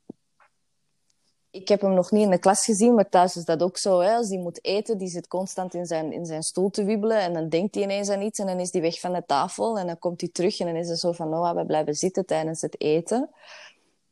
[1.51, 4.01] Ik heb hem nog niet in de klas gezien, maar thuis is dat ook zo.
[4.01, 4.14] Hè?
[4.14, 7.20] Als hij moet eten, die zit constant in zijn, in zijn stoel te wiebelen.
[7.20, 9.79] En dan denkt hij ineens aan iets en dan is hij weg van de tafel.
[9.79, 12.27] En dan komt hij terug en dan is het zo van, Noah, we blijven zitten
[12.27, 13.31] tijdens het eten.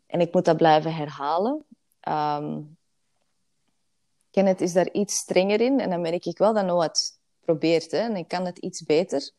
[0.07, 1.65] En ik moet dat blijven herhalen.
[2.01, 2.61] Ehm
[4.35, 5.81] Kenneth is daar iets strenger in.
[5.81, 7.91] En dan merk ik wel dat Noah het probeert.
[7.91, 7.99] Hè?
[7.99, 9.31] En ik kan het iets beter.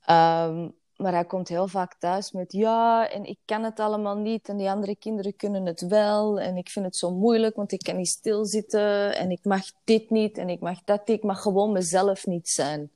[0.00, 0.68] Ehm,
[1.02, 4.56] maar hij komt heel vaak thuis met ja, en ik kan het allemaal niet en
[4.56, 7.96] die andere kinderen kunnen het wel en ik vind het zo moeilijk, want ik kan
[7.96, 11.16] niet stilzitten en ik mag dit niet en ik mag dat niet.
[11.16, 12.90] Ik mag gewoon mezelf niet zijn.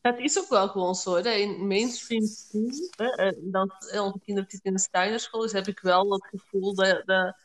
[0.00, 1.16] Het is ook wel gewoon zo.
[1.16, 1.30] Hè?
[1.30, 5.80] In mainstream school, hè, eh, dat onze kinderen zitten in de Steinerschool, dus heb ik
[5.80, 7.36] wel het gevoel dat, dat,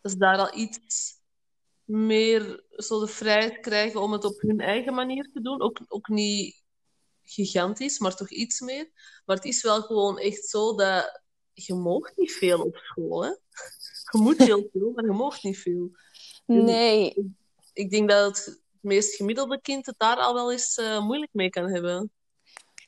[0.00, 1.14] dat ze daar al iets
[1.84, 5.60] meer zo de vrijheid krijgen om het op hun eigen manier te doen.
[5.60, 6.64] Ook, ook niet
[7.26, 8.90] gigantisch, maar toch iets meer.
[9.24, 13.24] Maar het is wel gewoon echt zo dat je moogt niet veel op school.
[13.24, 13.28] Hè?
[14.10, 15.90] Je moet heel veel, maar je moogt niet veel.
[16.46, 17.10] Nee.
[17.10, 17.26] Ik,
[17.72, 21.50] ik denk dat het meest gemiddelde kind het daar al wel eens uh, moeilijk mee
[21.50, 22.10] kan hebben.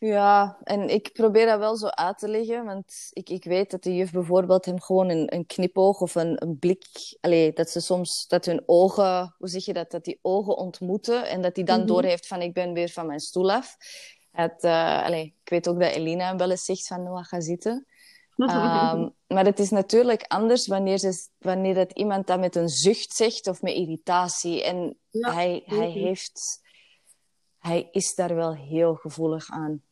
[0.01, 3.83] Ja, en ik probeer dat wel zo uit te leggen, want ik, ik weet dat
[3.83, 6.87] de juf bijvoorbeeld hem gewoon een, een knipoog of een, een blik,
[7.21, 11.29] allee, dat ze soms, dat hun ogen, hoe zeg je dat, dat die ogen ontmoeten
[11.29, 11.91] en dat hij dan mm -hmm.
[11.93, 13.77] doorheeft van ik ben weer van mijn stoel af.
[14.39, 17.87] Het, uh, allee, ik weet ook dat Elina wel eens zegt van Noah, ga zitten.
[18.37, 23.13] Um, maar het is natuurlijk anders wanneer, ze, wanneer dat iemand dat met een zucht
[23.13, 24.65] zegt of met irritatie.
[24.65, 26.61] En ja, hij, hij, heeft,
[27.59, 29.83] hij is daar wel heel gevoelig aan.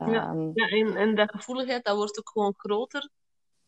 [0.00, 3.10] Um, ja, ja en, en dat gevoeligheid dat wordt ook gewoon groter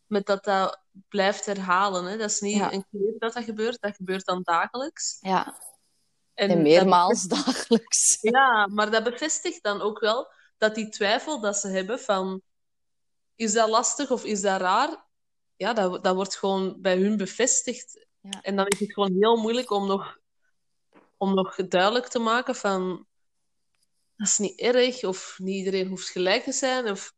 [0.05, 2.05] met dat dat blijft herhalen.
[2.05, 2.17] Hè?
[2.17, 2.73] Dat is niet ja.
[2.73, 5.17] een keer dat dat gebeurt, dat gebeurt dan dagelijks.
[5.21, 5.55] Ja,
[6.39, 8.17] en, en meermaals dagelijks.
[8.21, 12.41] Ja, maar dat bevestigt dan ook wel dat die twijfel dat ze hebben van
[13.35, 15.05] is dat lastig of is dat raar?
[15.55, 18.05] Ja, dat, dat wordt gewoon bij hun bevestigd.
[18.21, 18.41] Ja.
[18.41, 20.17] En dan is het gewoon heel moeilijk om nog,
[21.17, 23.07] om nog duidelijk te maken van
[24.15, 26.89] dat is niet erg of niet iedereen hoeft gelijk te zijn.
[26.89, 27.13] Of,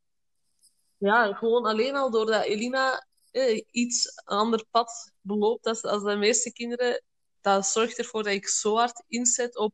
[0.98, 6.16] ja, gewoon alleen al doordat Elina eh, iets een ander pad beloopt als, als de
[6.16, 7.04] meeste kinderen,
[7.42, 9.74] dat zorgt ervoor dat ik zo hard inzet op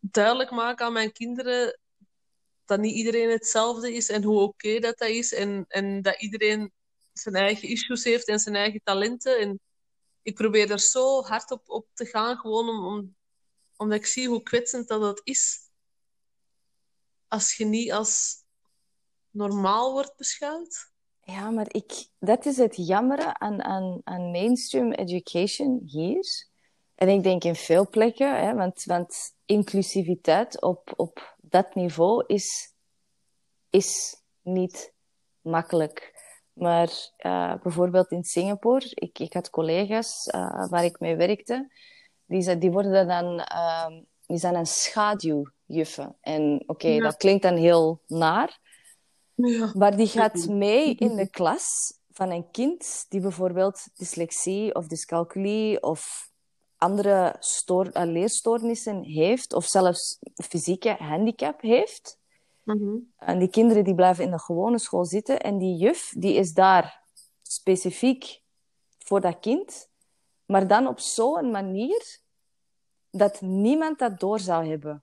[0.00, 1.78] duidelijk maken aan mijn kinderen
[2.64, 5.32] dat niet iedereen hetzelfde is en hoe oké dat dat is.
[5.32, 6.72] En, en dat iedereen
[7.12, 9.38] zijn eigen issues heeft en zijn eigen talenten.
[9.38, 9.60] En
[10.22, 13.16] ik probeer er zo hard op, op te gaan, gewoon om, om,
[13.76, 15.58] omdat ik zie hoe kwetsend dat, dat is.
[17.28, 18.42] Als je niet als
[19.30, 20.92] normaal wordt beschouwd.
[21.24, 26.46] Ja, maar ik, dat is het jammere aan, aan, aan mainstream education hier.
[26.94, 32.74] En ik denk in veel plekken, hè, want, want inclusiviteit op, op dat niveau is,
[33.70, 34.92] is niet
[35.40, 36.12] makkelijk.
[36.52, 41.72] Maar uh, bijvoorbeeld in Singapore, ik, ik had collega's uh, waar ik mee werkte,
[42.24, 43.86] die, die worden dan, uh,
[44.26, 46.16] die zijn een schaduwjuffen.
[46.20, 47.02] En oké, okay, ja.
[47.02, 48.58] dat klinkt dan heel naar,
[49.34, 49.72] ja.
[49.74, 55.82] maar die gaat mee in de klas van een kind die bijvoorbeeld dyslexie of dyscalculie
[55.82, 56.32] of
[56.76, 62.18] andere uh, leerstoornissen heeft, of zelfs fysieke handicap heeft.
[62.62, 63.12] Mm -hmm.
[63.18, 66.52] En die kinderen die blijven in de gewone school zitten en die juf die is
[66.52, 67.02] daar
[67.42, 68.40] specifiek
[68.98, 69.88] voor dat kind,
[70.46, 72.18] maar dan op zo'n manier
[73.10, 75.02] dat niemand dat door zou hebben.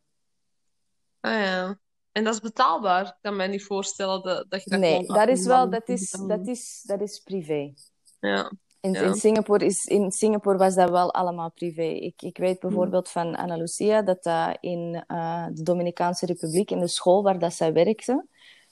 [1.19, 1.79] Ah ja.
[2.11, 3.05] En dat is betaalbaar.
[3.05, 6.09] Ik kan me niet voorstellen dat, dat je dat Nee, dat is wel, dat is,
[6.27, 7.73] dat, is, dat is privé.
[8.19, 8.51] Ja.
[8.79, 9.01] In, Ja.
[9.01, 11.83] in, Singapore is, in Singapore was dat wel allemaal privé.
[11.83, 16.79] Ik, ik weet bijvoorbeeld van Ana Lucia dat dat in uh, de Dominicaanse Republiek, in
[16.79, 18.25] de school waar dat zij werkte,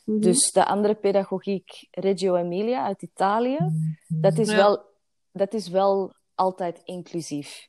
[0.04, 0.20] Mhm.
[0.20, 3.58] dus de andere pedagogiek, Reggio Emilia uit Italië,
[4.08, 4.56] dat is, Ja.
[4.56, 4.86] wel,
[5.32, 7.68] dat is wel altijd inclusief.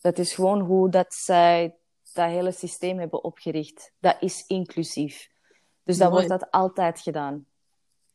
[0.00, 1.76] Dat is gewoon hoe dat zij
[2.12, 3.92] dat hele systeem hebben opgericht.
[3.98, 5.28] Dat is inclusief.
[5.84, 6.26] Dus dan Mooi.
[6.26, 7.46] wordt dat altijd gedaan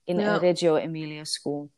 [0.03, 0.33] in Ja.
[0.33, 1.69] een Reggio Emilia school.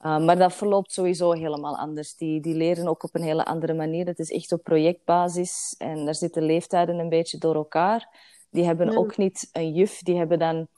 [0.00, 2.16] Uh, maar dat verloopt sowieso helemaal anders.
[2.16, 4.06] Die, die leren ook op een hele andere manier.
[4.06, 8.08] Het is echt op projectbasis en daar zitten leeftijden een beetje door elkaar.
[8.50, 8.96] Die hebben Ja.
[8.96, 10.68] ook niet een juf, die hebben dan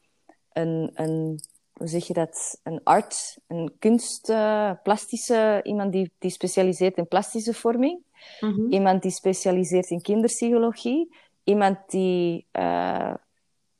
[0.53, 1.41] een, een
[1.79, 7.09] hoe zeg je dat, een art, een kunst, uh, plastische, iemand die, die specialiseert in
[7.09, 8.07] plastische vorming,
[8.41, 8.73] Mhm.
[8.73, 13.15] iemand die specialiseert in kinderpsychologie, iemand die uh,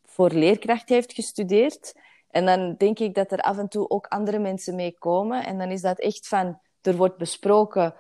[0.05, 1.95] voor leerkracht heeft gestudeerd.
[2.31, 5.45] En dan denk ik dat er af en toe ook andere mensen mee komen.
[5.45, 7.95] En dan is dat echt van, er wordt besproken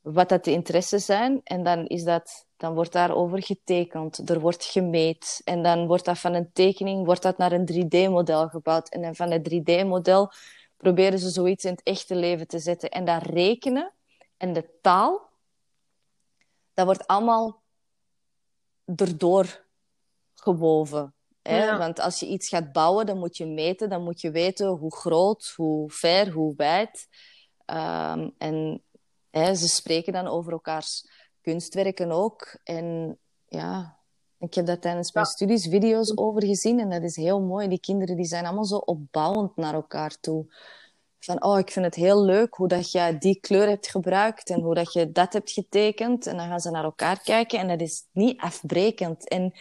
[0.00, 1.40] wat dat de interesses zijn.
[1.44, 5.40] En dan, is dat, dan wordt daarover getekend, er wordt gemeet.
[5.44, 8.88] En dan wordt dat van een tekening wordt dat naar een 3D-model gebouwd.
[8.88, 10.32] En dan van het 3D-model
[10.76, 12.90] proberen ze zoiets in het echte leven te zetten.
[12.90, 13.92] En dat rekenen
[14.36, 15.30] en de taal,
[16.74, 17.62] dat wordt allemaal
[18.96, 19.66] erdoor
[20.34, 21.14] gewoven.
[21.42, 21.64] Hè?
[21.64, 21.78] Ja.
[21.78, 24.96] Want als je iets gaat bouwen, dan moet je meten, dan moet je weten hoe
[24.96, 27.08] groot, hoe ver, hoe wijd.
[27.66, 28.82] Um, en
[29.30, 31.06] hè, ze spreken dan over elkaars
[31.44, 32.58] kunstwerken ook.
[32.64, 33.98] En ja,
[34.38, 37.68] Ik heb daar tijdens mijn studies video's over gezien en dat is heel mooi.
[37.68, 40.46] Die kinderen die zijn allemaal zo opbouwend naar elkaar toe.
[41.18, 44.60] Van, oh, ik vind het heel leuk hoe dat je die kleur hebt gebruikt en
[44.60, 46.26] hoe dat je dat hebt getekend.
[46.26, 49.28] En dan gaan ze naar elkaar kijken en dat is niet afbrekend.
[49.28, 49.52] En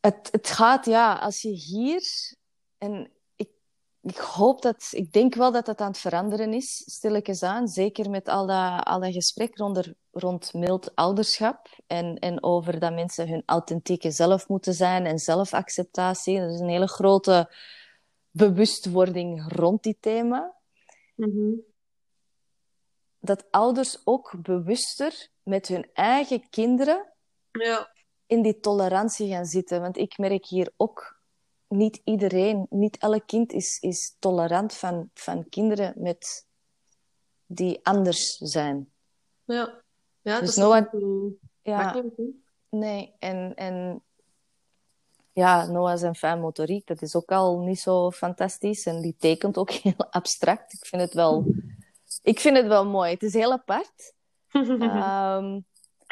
[0.00, 2.34] het, het gaat, ja, als je hier...
[2.78, 3.10] En
[4.06, 4.88] ik, hoop dat...
[4.90, 7.68] Ik denk wel dat dat aan het veranderen is, stilletjes aan.
[7.68, 11.68] Zeker met al dat, al dat gesprek rond, rond mild ouderschap.
[11.86, 16.40] En, en over dat mensen hun authentieke zelf moeten zijn en zelfacceptatie.
[16.40, 17.54] Dat is een hele grote
[18.30, 20.54] bewustwording rond die thema.
[21.14, 21.52] Mhm.
[23.18, 27.12] Dat ouders ook bewuster met hun eigen kinderen
[27.50, 27.90] Ja.
[28.26, 29.80] in die tolerantie gaan zitten.
[29.80, 31.15] Want ik merk hier ook,
[31.68, 36.46] niet iedereen, niet elk kind is, is tolerant van, van kinderen met,
[37.46, 38.90] die anders zijn.
[39.44, 39.82] Ja.
[40.20, 41.30] Ja, Dus dat is Noah- zo
[41.62, 42.22] Ja, makkelijk, hè?
[42.68, 43.14] nee.
[43.18, 44.02] En, en
[45.32, 48.86] ja, Noah zijn fijn motoriek, dat is ook al niet zo fantastisch.
[48.86, 50.72] En die tekent ook heel abstract.
[50.72, 51.46] Ik vind het wel,
[52.22, 53.10] ik vind het wel mooi.
[53.12, 54.14] Het is heel apart.
[54.52, 55.60] Ehm,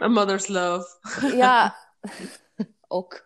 [0.03, 0.99] A mother's love.
[1.37, 1.77] ja,
[2.89, 3.25] ook.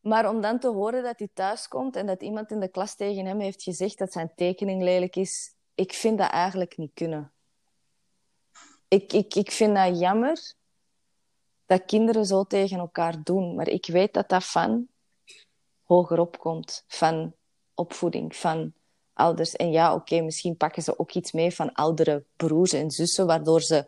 [0.00, 2.94] Maar om dan te horen dat hij thuis komt en dat iemand in de klas
[2.94, 7.32] tegen hem heeft gezegd dat zijn tekening lelijk is, ik vind dat eigenlijk niet kunnen.
[8.88, 10.54] Ik, ik, ik vind dat jammer
[11.70, 13.54] dat kinderen zo tegen elkaar doen.
[13.54, 14.88] Maar ik weet dat dat van
[15.82, 17.34] hogerop komt, van
[17.74, 18.72] opvoeding, van
[19.12, 19.56] ouders.
[19.56, 23.62] En ja, oké, misschien pakken ze ook iets mee van oudere broers en zussen, waardoor
[23.62, 23.86] ze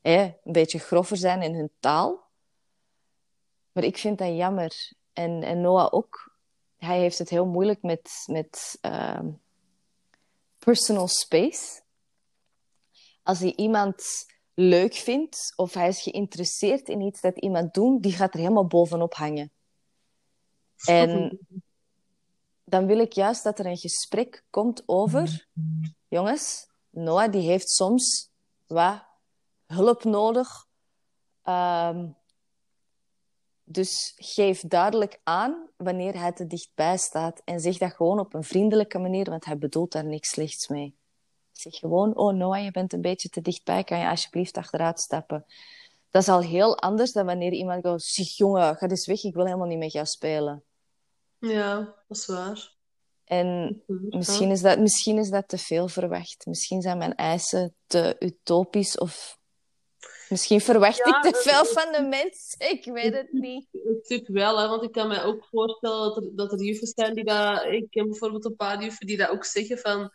[0.00, 2.26] hè, een beetje grover zijn in hun taal.
[3.72, 4.92] Maar ik vind dat jammer.
[5.18, 6.36] En, en Noah ook.
[6.76, 9.30] Hij heeft het heel moeilijk met, met ehm,
[10.58, 11.82] personal space.
[13.22, 14.04] Als hij iemand
[14.54, 18.66] leuk vindt of hij is geïnteresseerd in iets dat iemand doet, die gaat er helemaal
[18.66, 19.52] bovenop hangen.
[20.84, 21.38] En
[22.64, 25.48] dan wil ik juist dat er een gesprek komt over...
[26.08, 28.30] Jongens, Noah die heeft soms
[28.66, 29.04] wat
[29.66, 30.66] hulp nodig.
[31.42, 32.08] Ehm,
[33.70, 37.42] dus geef duidelijk aan wanneer hij te dichtbij staat.
[37.44, 40.96] En zeg dat gewoon op een vriendelijke manier, want hij bedoelt daar niks slechts mee.
[41.52, 45.44] Zeg gewoon, oh Noah, je bent een beetje te dichtbij, kan je alsjeblieft achteruit stappen?
[46.10, 49.34] Dat is al heel anders dan wanneer iemand gaat, zeg jongen, ga eens weg, ik
[49.34, 50.62] wil helemaal niet met jou spelen.
[51.38, 52.76] Ja, dat is waar.
[53.24, 56.46] En misschien is, dat, misschien is dat te veel verwacht.
[56.46, 59.37] Misschien zijn mijn eisen te utopisch of
[60.30, 62.70] misschien verwacht Ja, ik te veel van de mensen.
[62.70, 63.66] Ik weet het niet.
[63.72, 67.14] Natuurlijk wel, hè, want ik kan me ook voorstellen dat er, dat er juffen zijn
[67.14, 67.64] die dat...
[67.64, 70.12] Ik ken bijvoorbeeld een paar juffen die dat ook zeggen van...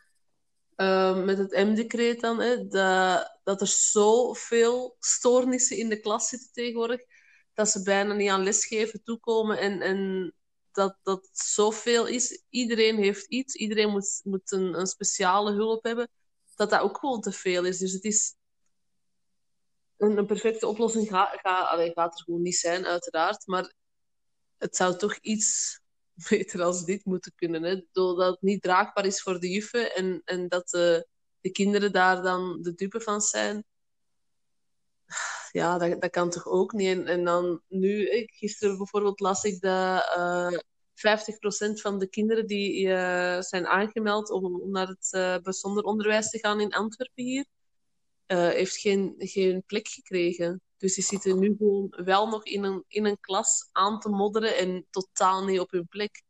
[0.75, 6.49] ehm, met het M-decreet dan, hè, dat, dat er zoveel stoornissen in de klas zitten
[6.51, 7.01] tegenwoordig,
[7.53, 10.33] dat ze bijna niet aan lesgeven toekomen en, en
[10.71, 12.43] dat dat zoveel is.
[12.49, 16.09] Iedereen heeft iets, iedereen moet, moet een, een speciale hulp hebben,
[16.55, 17.77] dat dat ook gewoon te veel is.
[17.77, 18.35] Dus het is...
[20.03, 23.47] Een, perfecte oplossing ga, ga, gaat er gewoon niet zijn, uiteraard.
[23.47, 23.73] Maar
[24.57, 25.79] het zou toch iets
[26.29, 27.63] beter als dit moeten kunnen.
[27.63, 27.81] Hè?
[27.91, 31.07] Doordat het niet draagbaar is voor de juffen en, en dat de,
[31.41, 33.65] de kinderen daar dan de dupe van zijn.
[35.51, 37.05] Ja, dat, dat kan toch ook niet.
[37.05, 40.57] En, dan nu, gisteren bijvoorbeeld las ik dat eh
[40.95, 41.01] 50%
[41.73, 46.39] van de kinderen die eh, zijn aangemeld om, om naar het eh, bijzonder onderwijs te
[46.39, 47.45] gaan in Antwerpen hier,
[48.33, 50.61] eh, heeft geen, geen plek gekregen.
[50.77, 54.57] Dus die zitten nu gewoon wel nog in een, in een klas aan te modderen
[54.57, 56.23] en totaal niet op hun plek.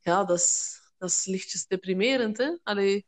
[0.00, 2.56] Ja, dat is, dat is lichtjes deprimerend, hè?
[2.62, 3.06] Allee,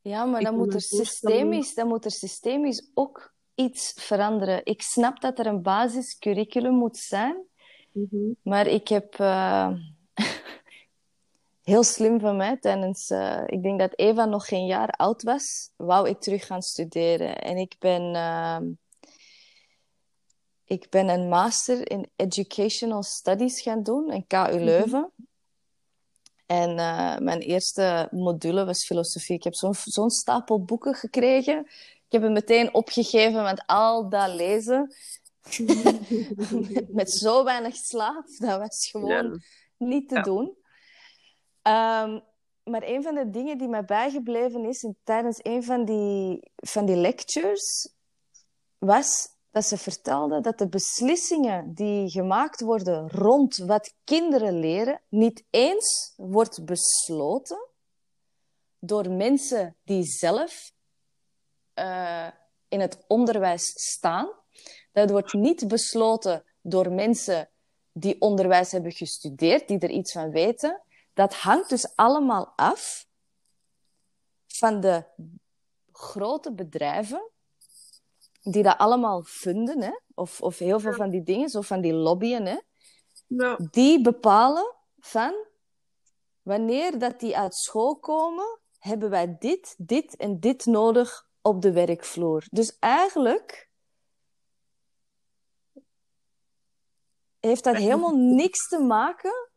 [0.00, 4.60] Ja, maar dan moet, er systemisch, dan moet er systemisch ook iets veranderen.
[4.64, 7.46] Ik snap dat er een basiscurriculum moet zijn,
[8.42, 9.72] maar ik heb eh,
[11.62, 15.70] heel slim van mij tijdens, eh, ik denk dat Eva nog geen jaar oud was,
[15.76, 17.38] wou ik terug gaan studeren.
[17.38, 18.64] En ik ben, ehm,
[20.64, 25.12] ik ben een master in Educational Studies gaan doen in KU Leuven.
[26.46, 29.36] En eh, mijn eerste module was filosofie.
[29.36, 31.58] Ik heb zo'n stapel boeken gekregen.
[32.06, 34.94] Ik heb het meteen opgegeven met al dat lezen.
[35.58, 36.00] met,
[36.98, 38.24] met zo weinig slaap.
[38.38, 39.38] Dat was gewoon Ja.
[39.86, 40.22] niet te Ja.
[40.22, 40.56] doen.
[41.62, 42.20] Ehm,
[42.64, 46.96] maar een van de dingen die mij bijgebleven is tijdens een van die, van die
[46.96, 47.94] lectures,
[48.78, 55.44] was dat ze vertelde dat de beslissingen die gemaakt worden rond wat kinderen leren, niet
[55.50, 57.68] eens wordt besloten
[58.78, 60.72] door mensen die zelf
[61.74, 62.28] eh,
[62.68, 64.30] in het onderwijs staan,
[64.92, 67.48] Dat wordt niet besloten door mensen
[67.92, 70.82] die onderwijs hebben gestudeerd, die er iets van weten.
[71.12, 73.06] Dat hangt dus allemaal af
[74.46, 75.04] van de
[75.92, 77.30] grote bedrijven
[78.42, 79.98] die dat allemaal vinden, hè?
[80.14, 82.58] Of, of heel veel van die dingen, zo van die lobbyen, hè?
[83.26, 83.58] Ja.
[83.70, 85.34] die bepalen van
[86.42, 91.72] wanneer dat die uit school komen, hebben wij dit, dit en dit nodig op de
[91.72, 92.44] werkvloer.
[92.50, 93.70] Dus eigenlijk
[97.40, 99.51] heeft dat helemaal niks te maken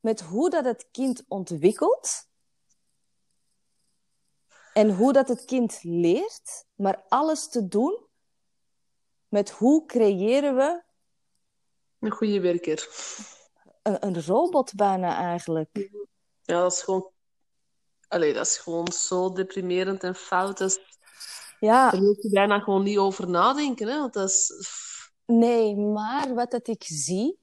[0.00, 2.26] met hoe dat het kind ontwikkelt
[4.72, 8.06] en hoe dat het kind leert, maar alles te doen
[9.28, 10.82] met hoe creëren we
[11.98, 12.88] Een goede werker.
[13.82, 15.90] een, een robot bijna eigenlijk.
[16.42, 17.10] Ja, dat is gewoon...
[18.08, 20.58] Allee, dat is gewoon zo deprimerend en fout.
[20.58, 20.78] Dat is...
[21.60, 23.98] Ja, Daar moet je bijna gewoon niet over nadenken, hè.
[23.98, 24.52] Want dat is...
[25.24, 27.38] nee, maar wat dat ik zie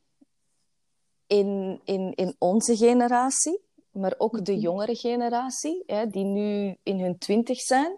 [1.39, 3.59] in, in, in onze generatie,
[3.91, 7.97] maar ook de jongere generatie, hè, die nu in hun twintig zijn,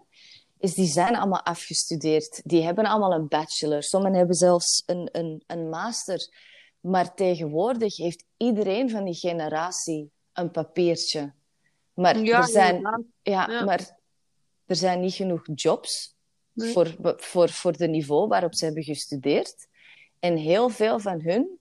[0.58, 2.40] is die zijn allemaal afgestudeerd.
[2.44, 3.82] Die hebben allemaal een bachelor.
[3.82, 6.28] Sommigen hebben zelfs een, een, een master.
[6.80, 11.32] Maar tegenwoordig heeft iedereen van die generatie een papiertje.
[11.94, 12.82] Maar Ja, er zijn,
[13.22, 13.64] ja, Ja.
[13.64, 13.96] maar
[14.66, 16.16] er zijn niet genoeg jobs
[16.52, 16.72] Nee.
[16.72, 19.66] voor, voor, voor de niveau waarop ze hebben gestudeerd.
[20.20, 21.57] En heel veel van hun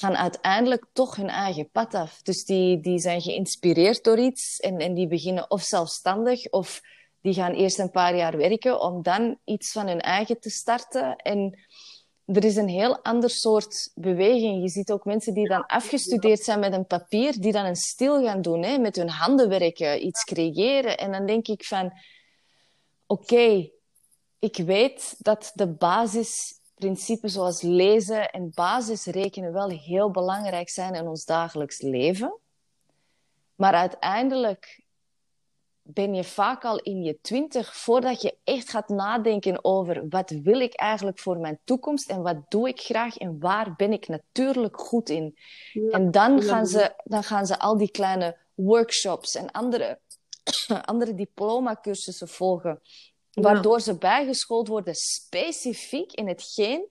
[0.00, 2.22] gaan uiteindelijk toch hun eigen pad af.
[2.22, 6.80] Dus die, die zijn geïnspireerd door iets en, en die beginnen of zelfstandig of
[7.20, 11.16] die gaan eerst een paar jaar werken om dan iets van hun eigen te starten.
[11.16, 11.58] En
[12.24, 14.62] er is een heel ander soort beweging.
[14.62, 18.24] Je ziet ook mensen die dan afgestudeerd zijn met een papier, die dan een stil
[18.24, 20.98] gaan doen, hè, met hun handen werken, iets creëren.
[20.98, 21.92] En dan denk ik van,
[23.06, 23.70] oké,
[24.38, 25.68] ik weet dat de
[26.80, 32.38] basisprincipes zoals lezen en basisrekenen wel heel belangrijk zijn in ons dagelijks leven.
[33.54, 34.84] Maar uiteindelijk
[35.82, 40.60] ben je vaak al in je twintig voordat je echt gaat nadenken over wat wil
[40.60, 44.80] ik eigenlijk voor mijn toekomst en wat doe ik graag en waar ben ik natuurlijk
[44.80, 45.36] goed in.
[45.72, 45.90] Ja.
[45.90, 50.00] En dan gaan, ze, dan gaan ze al die kleine workshops en andere,
[50.84, 52.80] andere diplomacursussen volgen,
[53.30, 53.42] Ja.
[53.42, 56.88] waardoor ze bijgeschoold worden specifiek in hetgeen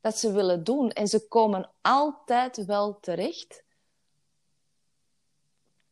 [0.00, 0.90] dat ze willen doen.
[0.90, 3.64] En ze komen altijd wel terecht.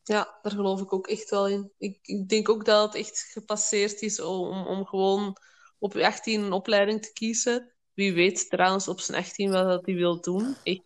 [0.03, 1.71] Ja, daar geloof ik ook echt wel in.
[1.77, 5.37] Ik, ik denk ook dat het echt gepasseerd is om, om gewoon
[5.79, 7.73] op je 18 een opleiding te kiezen.
[7.93, 10.55] Wie weet trouwens op zijn 18 wat hij wil doen.
[10.63, 10.81] Echt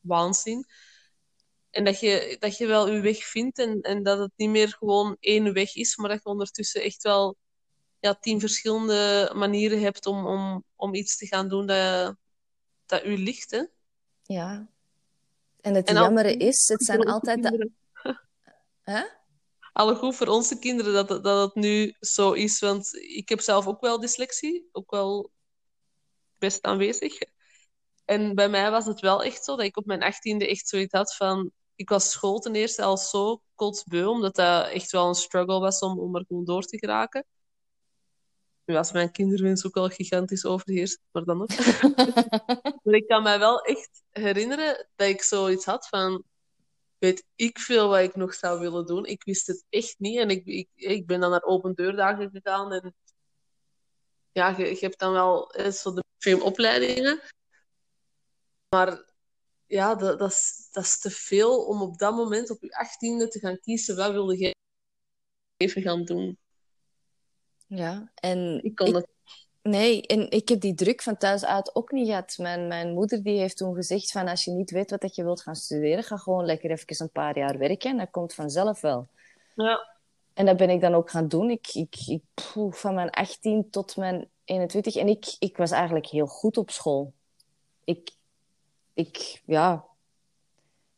[0.00, 0.66] waanzin.
[1.70, 4.68] En dat je, dat je wel je weg vindt en, en dat het niet meer
[4.68, 7.36] gewoon één weg is, maar dat je ondertussen echt wel
[8.00, 12.16] ja, tien verschillende manieren hebt om, om, om iets te gaan doen dat,
[12.86, 13.50] dat u ligt.
[13.50, 13.62] Hè?
[14.22, 14.68] Ja.
[15.60, 17.70] En het En al- is, het zijn altijd de...
[19.72, 22.58] alle goed voor onze kinderen dat, het- dat het nu zo is.
[22.58, 25.30] Want ik heb zelf ook wel dyslexie, ook wel
[26.38, 27.18] best aanwezig.
[28.04, 30.92] En bij mij was het wel echt zo dat ik op mijn achttiende echt zoiets
[30.92, 31.50] had van...
[31.74, 35.78] Ik was school ten eerste al zo kotsbeu, omdat dat echt wel een struggle was
[35.78, 37.24] om, om er gewoon door te geraken.
[38.68, 41.48] Nu was mijn kinderwens ook al gigantisch overheerst, maar dan nog.
[42.82, 46.24] maar ik kan mij wel echt herinneren dat ik zoiets had van
[46.98, 49.04] weet ik veel wat ik nog zou willen doen.
[49.06, 50.18] Ik wist het echt niet.
[50.18, 52.72] En ik, ik, ik ben dan naar open deurdagen gegaan.
[52.72, 52.94] En
[54.32, 57.20] ja, je, je hebt dan wel zo de veel opleidingen.
[58.68, 59.12] Maar
[59.66, 63.28] ja, dat, dat, is, dat is te veel om op dat moment, op je achttiende,
[63.28, 64.54] te gaan kiezen wat wilde je
[65.56, 66.38] even gaan doen.
[67.68, 69.06] Ja, en Ik ik- dat
[69.62, 72.36] Nee, en ik heb die druk van thuis uit ook niet gehad.
[72.38, 75.22] Mijn, mijn moeder die heeft toen gezegd van als je niet weet wat dat je
[75.24, 78.80] wilt gaan studeren, ga gewoon lekker even een paar jaar werken en dat komt vanzelf
[78.80, 79.06] wel.
[79.54, 79.96] Ja,
[80.34, 81.50] En dat ben ik dan ook gaan doen.
[81.50, 82.22] Ik, ik, ik,
[82.70, 84.96] van mijn 18 tot mijn 21.
[84.96, 87.12] En ik, ik was eigenlijk heel goed op school.
[87.84, 88.10] Ik,
[88.94, 89.84] ik, ja.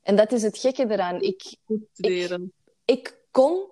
[0.02, 1.20] En dat is het gekke eraan.
[1.20, 2.52] Ik, goed studeren.
[2.84, 3.66] ik kon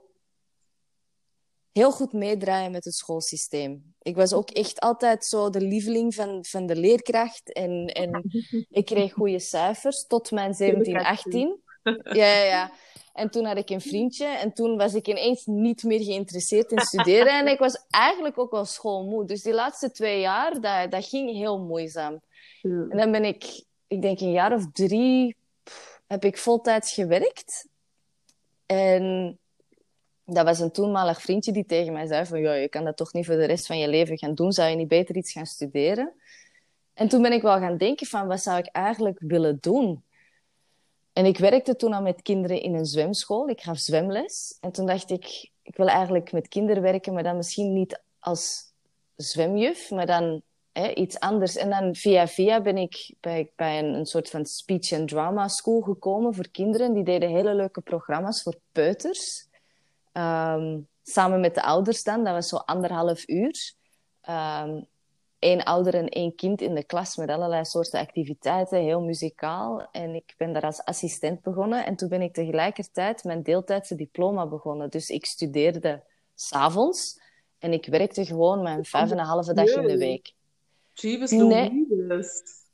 [1.78, 3.94] heel goed meedraaien met het schoolsysteem.
[4.02, 7.52] Ik was ook echt altijd zo de lieveling van, van de leerkracht.
[7.52, 8.22] En, en
[8.70, 11.56] ik kreeg goede cijfers tot mijn 17, 18.
[12.02, 12.72] Ja, ja, ja.
[13.12, 16.80] En toen had ik een vriendje en toen was ik ineens niet meer geïnteresseerd in
[16.80, 17.38] studeren.
[17.38, 19.24] En ik was eigenlijk ook wel schoolmoe.
[19.24, 22.20] Dus die laatste twee jaar, dat, dat ging heel moeizaam.
[22.62, 25.36] En dan ben ik, ik denk een jaar of drie,
[26.06, 27.68] heb ik voltijds gewerkt.
[28.66, 29.38] En
[30.30, 33.12] dat was een toenmalig vriendje die tegen mij zei van, ja, je kan dat toch
[33.12, 34.52] niet voor de rest van je leven gaan doen.
[34.52, 36.12] Zou je niet beter iets gaan studeren?
[36.94, 40.02] En toen ben ik wel gaan denken van, wat zou ik eigenlijk willen doen?
[41.12, 43.48] En ik werkte toen al met kinderen in een zwemschool.
[43.48, 44.56] Ik gaf zwemles.
[44.60, 48.72] En toen dacht ik, ik wil eigenlijk met kinderen werken, maar dan misschien niet als
[49.16, 51.56] zwemjuf, maar dan hè, iets anders.
[51.56, 55.80] En dan via via ben ik bij, bij een, soort van speech and drama school
[55.80, 56.92] gekomen voor kinderen.
[56.92, 59.47] Die deden hele leuke programma's voor peuters.
[60.18, 62.24] Ehm, samen met de ouders dan.
[62.24, 63.72] Dat was zo anderhalf uur.
[64.28, 64.86] Um,
[65.38, 69.88] één ouder en één kind in de klas met allerlei soorten activiteiten, heel muzikaal.
[69.92, 71.86] En ik ben daar als assistent begonnen.
[71.86, 74.90] En toen ben ik tegelijkertijd mijn deeltijdse diploma begonnen.
[74.90, 76.02] Dus ik studeerde
[76.34, 77.20] s'avonds
[77.58, 80.32] en ik werkte gewoon mijn vijf en een halve dag in de week.
[81.30, 81.86] Nee.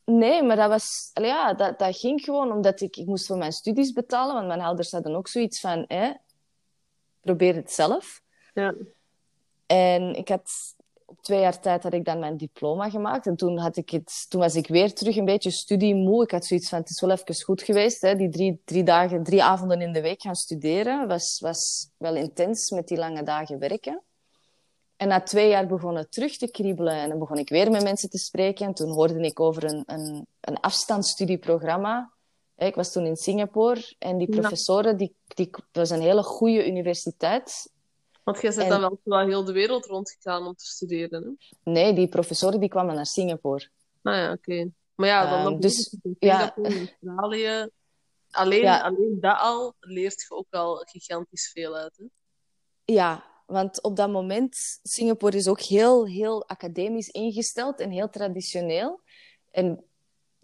[0.04, 1.10] Nee, maar dat was...
[1.14, 2.96] Ja, dat, dat ging gewoon omdat ik...
[2.96, 5.84] Ik moest voor mijn studies betalen, want mijn ouders hadden ook zoiets van...
[5.88, 6.12] Hè,
[7.24, 8.22] probeer het zelf.
[8.54, 8.74] Ja.
[9.66, 10.74] En ik had
[11.06, 13.26] op twee jaar tijd had ik dan mijn diploma gemaakt.
[13.26, 16.22] En toen, had ik het, toen was ik weer terug een beetje studiemoe.
[16.22, 18.00] Ik had zoiets van, het is wel even goed geweest.
[18.00, 18.16] Hè?
[18.16, 22.70] Die drie, drie, dagen, drie avonden in de week gaan studeren was, was wel intens
[22.70, 24.02] met die lange dagen werken.
[24.96, 26.94] En na twee jaar begon het terug te kriebelen.
[26.94, 28.66] En dan begon ik weer met mensen te spreken.
[28.66, 32.12] En toen hoorde ik over een, een, een afstandsstudieprogramma.
[32.56, 33.94] Ik was toen in Singapore.
[33.98, 37.72] En die professoren, die, die, dat was een hele goede universiteit.
[38.22, 41.70] Want jij bent dan wel, wel heel de wereld rondgegaan om te studeren, hè?
[41.72, 43.68] Nee, die professoren die kwamen naar Singapore.
[44.02, 44.70] Nou ja, oké.
[44.94, 46.54] Maar ja, dan um, dus, ja.
[46.56, 47.68] Australië.
[48.30, 52.04] Alleen, alleen dat al leert je ook al gigantisch veel uit, hè?
[52.84, 59.00] Ja, want op dat moment, Singapore is ook heel, heel academisch ingesteld en heel traditioneel.
[59.50, 59.84] En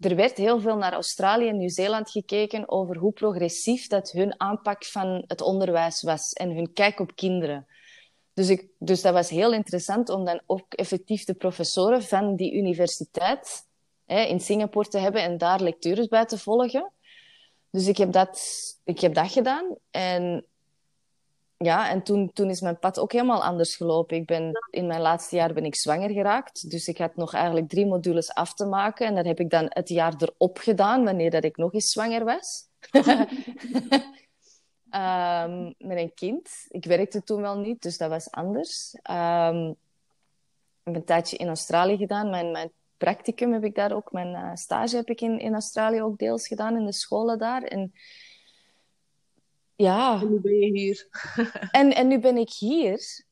[0.01, 4.85] er werd heel veel naar Australië en Nieuw-Zeeland gekeken over hoe progressief dat hun aanpak
[4.85, 7.67] van het onderwijs was en hun kijk op kinderen.
[8.33, 12.53] Dus, ik, dus dat was heel interessant om dan ook effectief de professoren van die
[12.53, 13.67] universiteit
[14.05, 16.91] hè, in Singapore te hebben en daar lectures bij te volgen.
[17.69, 18.41] Dus ik heb dat,
[18.83, 19.75] ik heb dat gedaan.
[19.91, 20.45] En
[21.61, 24.17] ja, en toen, toen is mijn pad ook helemaal anders gelopen.
[24.17, 26.69] Ik ben, in mijn laatste jaar ben ik zwanger geraakt.
[26.69, 29.07] Dus ik had nog eigenlijk drie modules af te maken.
[29.07, 32.23] En dat heb ik dan het jaar erop gedaan, wanneer dat ik nog eens zwanger
[32.23, 32.67] was.
[34.91, 36.49] um, met een kind.
[36.67, 38.95] Ik werkte toen wel niet, dus dat was anders.
[39.11, 39.77] Um, ik
[40.83, 42.29] heb een tijdje in Australië gedaan.
[42.29, 44.11] Mijn, mijn practicum heb ik daar ook.
[44.11, 47.63] Mijn uh, stage heb ik in, in Australië ook deels gedaan, in de scholen daar.
[47.63, 47.91] En
[49.81, 50.21] ja.
[50.21, 51.07] En nu ben je hier.
[51.71, 53.25] en, en nu ben ik hier.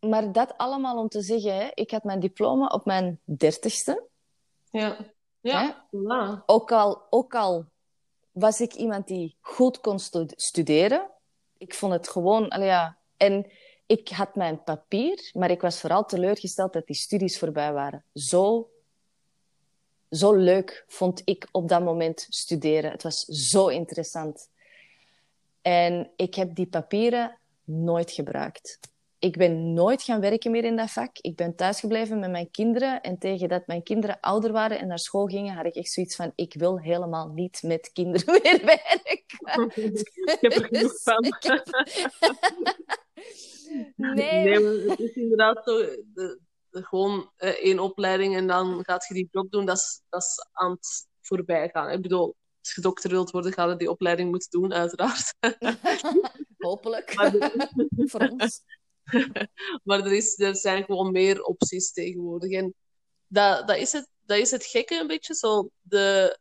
[0.00, 4.06] Maar dat allemaal om te zeggen, hè, ik had mijn diploma op mijn dertigste.
[4.70, 4.96] Ja.
[5.40, 5.86] Ja.
[5.90, 6.42] ja.
[6.46, 7.64] Ook, al, ook al
[8.32, 9.98] was ik iemand die goed kon
[10.36, 11.10] studeren.
[11.58, 12.98] Ik vond het gewoon, allee, ja.
[13.16, 13.50] En
[13.86, 18.04] ik had mijn papier, maar ik was vooral teleurgesteld dat die studies voorbij waren.
[18.14, 18.70] Zo,
[20.10, 22.90] zo leuk vond ik op dat moment studeren.
[22.90, 24.48] Het was zo interessant.
[25.62, 28.78] En ik heb die papieren nooit gebruikt.
[29.18, 31.18] Ik ben nooit gaan werken meer in dat vak.
[31.18, 33.00] Ik ben thuisgebleven met mijn kinderen.
[33.00, 36.16] En tegen dat mijn kinderen ouder waren en naar school gingen, had ik echt zoiets
[36.16, 39.72] van: ik wil helemaal niet met kinderen meer werken.
[39.74, 41.24] ik heb er genoeg van.
[44.14, 44.44] nee.
[44.44, 45.78] nee, het is inderdaad zo.
[45.78, 46.40] De, de,
[46.70, 49.66] gewoon uh, één opleiding en dan gaat je die job doen.
[49.66, 51.90] Dat is, dat is aan het voorbij gaan.
[51.90, 52.36] Ik bedoel,
[52.68, 55.34] als je dokter wilt worden, ga je die opleiding moeten doen, uiteraard.
[56.58, 57.12] Hopelijk.
[58.10, 58.62] Voor ons.
[59.84, 62.50] maar er, is, er zijn gewoon meer opties tegenwoordig.
[62.50, 62.74] En
[63.26, 65.34] dat, dat, is het, dat is het gekke een beetje.
[65.34, 66.38] Zo, de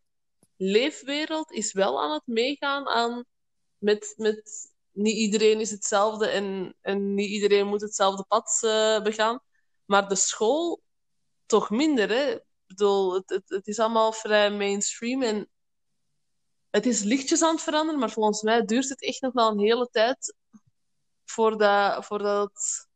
[0.56, 3.26] leefwereld is wel aan het meegaan aan
[3.78, 9.40] met, met niet iedereen is hetzelfde en, en niet iedereen moet hetzelfde pad uh, begaan.
[9.86, 10.82] Maar de school
[11.46, 12.10] toch minder.
[12.10, 12.32] Hè?
[12.32, 15.50] Ik bedoel, het, het, het is allemaal vrij mainstream en
[16.70, 19.60] het is lichtjes aan het veranderen, maar volgens mij duurt het echt nog wel een
[19.60, 20.36] hele tijd
[21.26, 22.88] voordat, voordat het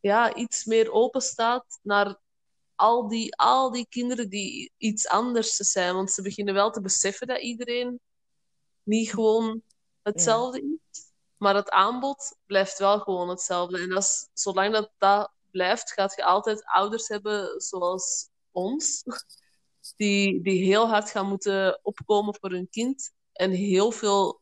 [0.00, 2.20] ja, iets meer open staat naar
[2.74, 5.94] al die, al die kinderen die iets anders zijn.
[5.94, 8.00] Want ze beginnen wel te beseffen dat iedereen
[8.82, 9.62] niet gewoon
[10.02, 11.10] hetzelfde is.
[11.36, 13.78] Maar het aanbod blijft wel gewoon hetzelfde.
[13.78, 19.02] En als, zolang dat, dat blijft, gaat je altijd ouders hebben zoals ons
[19.96, 24.40] die, die heel hard gaan moeten opkomen voor hun kind en heel veel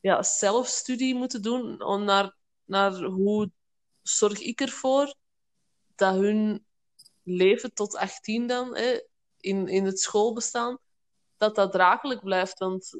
[0.00, 3.50] ja, zelfstudie moeten doen om naar, naar hoe
[4.02, 5.14] zorg ik ervoor
[5.94, 6.64] dat hun
[7.22, 9.00] leven tot 18 dan, hè,
[9.40, 10.78] in, in het schoolbestaan,
[11.36, 12.58] dat dat draaglijk blijft.
[12.58, 12.90] Want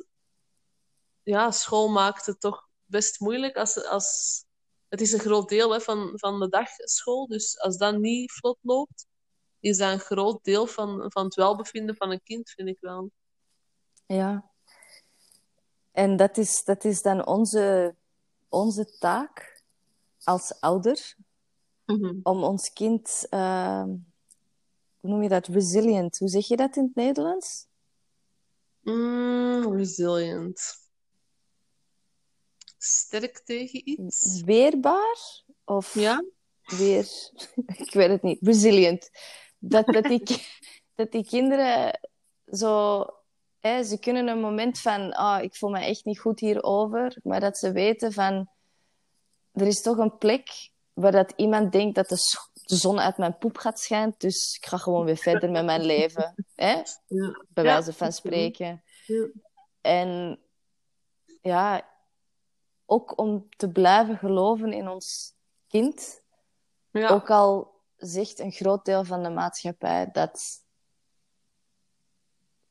[1.22, 4.44] ja, school maakt het toch best moeilijk als, als
[4.88, 7.26] het is een groot deel hè, van, van de dag school.
[7.26, 9.06] Dus als dat niet vlot loopt,
[9.60, 13.10] is dat een groot deel van, van het welbevinden van een kind, vind ik wel.
[14.06, 14.50] Ja.
[15.92, 17.94] En dat is, dat is dan onze,
[18.48, 19.62] onze taak
[20.24, 21.16] als ouder,
[21.84, 22.18] Mhm.
[22.22, 23.82] om ons kind, uh,
[25.00, 27.66] hoe noem je dat, resilient, hoe zeg je dat in het Nederlands?
[28.80, 30.88] Mm, resilient.
[32.78, 34.42] Sterk tegen iets?
[34.42, 35.42] Weerbaar?
[35.64, 36.24] Of Ja?
[36.62, 37.08] weer,
[37.84, 39.10] ik weet het niet, resilient.
[39.60, 40.22] Dat, dat, die,
[40.94, 42.00] dat die kinderen
[42.52, 43.04] zo,
[43.58, 47.40] hè, ze kunnen een moment van, ah, ik voel me echt niet goed hierover, maar
[47.40, 48.50] dat ze weten van,
[49.52, 52.38] er is toch een plek waar dat iemand denkt dat de,
[52.76, 56.34] zon uit mijn poep gaat schijnen, dus ik ga gewoon weer verder met mijn leven.
[56.54, 56.82] Hè?
[57.06, 57.44] Ja.
[57.48, 58.82] Bij wijze van spreken.
[59.06, 59.28] Ja.
[59.80, 60.40] En
[61.40, 61.88] ja,
[62.86, 65.34] ook om te blijven geloven in ons
[65.68, 66.22] kind.
[66.90, 67.08] Ja.
[67.08, 70.64] Ook al zegt een groot deel van de maatschappij dat,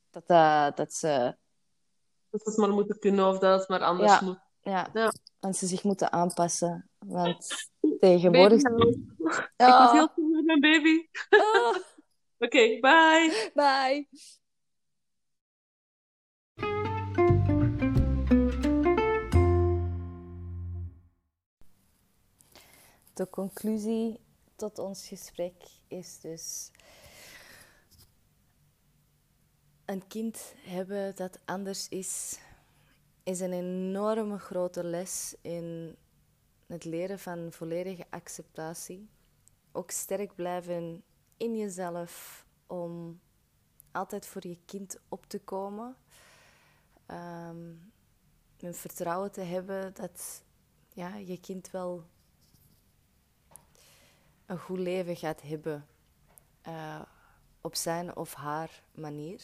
[0.09, 1.37] dat, dat, dat ze,
[2.29, 4.21] Dat ze het maar moeten kunnen of dat het maar anders Ja.
[4.25, 4.39] moet.
[4.61, 5.11] ja, Ja.
[5.39, 6.89] dat ze zich moeten aanpassen.
[6.99, 7.69] Want
[7.99, 8.61] tegenwoordig...
[8.61, 8.99] Babyhouse.
[9.19, 9.91] Ik moet Ja.
[9.91, 11.07] heel veel met mijn baby.
[11.29, 11.75] Oh,
[12.45, 13.51] Oké, bye.
[13.53, 14.07] bye.
[23.13, 24.19] De conclusie
[24.59, 25.53] tot ons gesprek
[25.87, 26.71] is dus
[29.85, 32.39] een kind hebben dat anders is,
[33.23, 35.95] is een enorme grote les in
[36.67, 39.09] het leren van volledige acceptatie.
[39.71, 41.03] Ook sterk blijven
[41.37, 43.19] in jezelf om
[43.91, 45.95] altijd voor je kind op te komen.
[47.05, 47.71] Ehm
[48.59, 50.43] een vertrouwen te hebben dat
[50.93, 52.05] ja, je kind wel
[54.49, 55.87] een goed leven gaat hebben
[56.61, 57.01] eh,
[57.61, 59.41] op zijn of haar manier.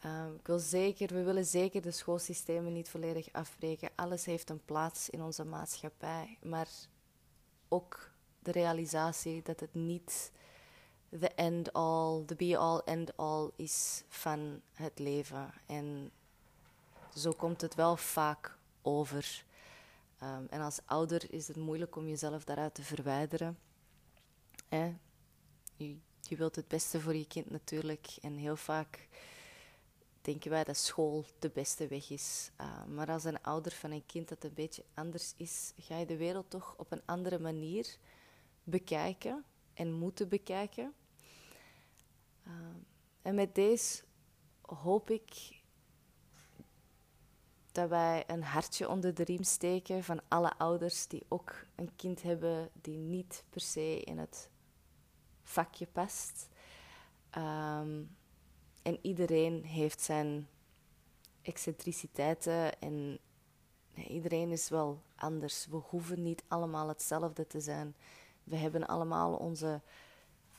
[0.00, 3.90] Ehm, ik wil zeker, we willen zeker de schoolsystemen niet volledig afbreken.
[3.94, 6.68] Alles heeft een plaats in onze maatschappij, maar
[7.68, 10.32] ook de realisatie dat het niet
[11.08, 15.52] de end all, de be all end all is van het leven.
[15.66, 16.10] En
[17.14, 19.44] zo komt het wel vaak over.
[20.18, 23.58] Ehm, en als ouder is het moeilijk om jezelf daaruit te verwijderen.
[24.68, 28.16] Je, wilt het beste voor je kind natuurlijk.
[28.22, 29.08] En heel vaak
[30.20, 32.50] denken wij dat school de beste weg is.
[32.60, 36.06] Uh, maar als een ouder van een kind dat een beetje anders is, ga je
[36.06, 37.96] de wereld toch op een andere manier
[38.64, 39.44] bekijken
[39.74, 40.94] en moeten bekijken.
[42.46, 42.52] Uh,
[43.22, 44.02] en met deze
[44.60, 45.60] hoop ik
[47.72, 52.22] dat wij een hartje onder de riem steken van alle ouders die ook een kind
[52.22, 54.50] hebben die niet per se in het
[55.46, 56.48] vakje past.
[57.38, 58.16] Um,
[58.82, 60.48] en iedereen heeft zijn
[61.42, 63.18] excentriciteiten en
[63.94, 65.66] nee, iedereen is wel anders.
[65.66, 67.94] We hoeven niet allemaal hetzelfde te zijn.
[68.44, 69.80] We hebben allemaal onze,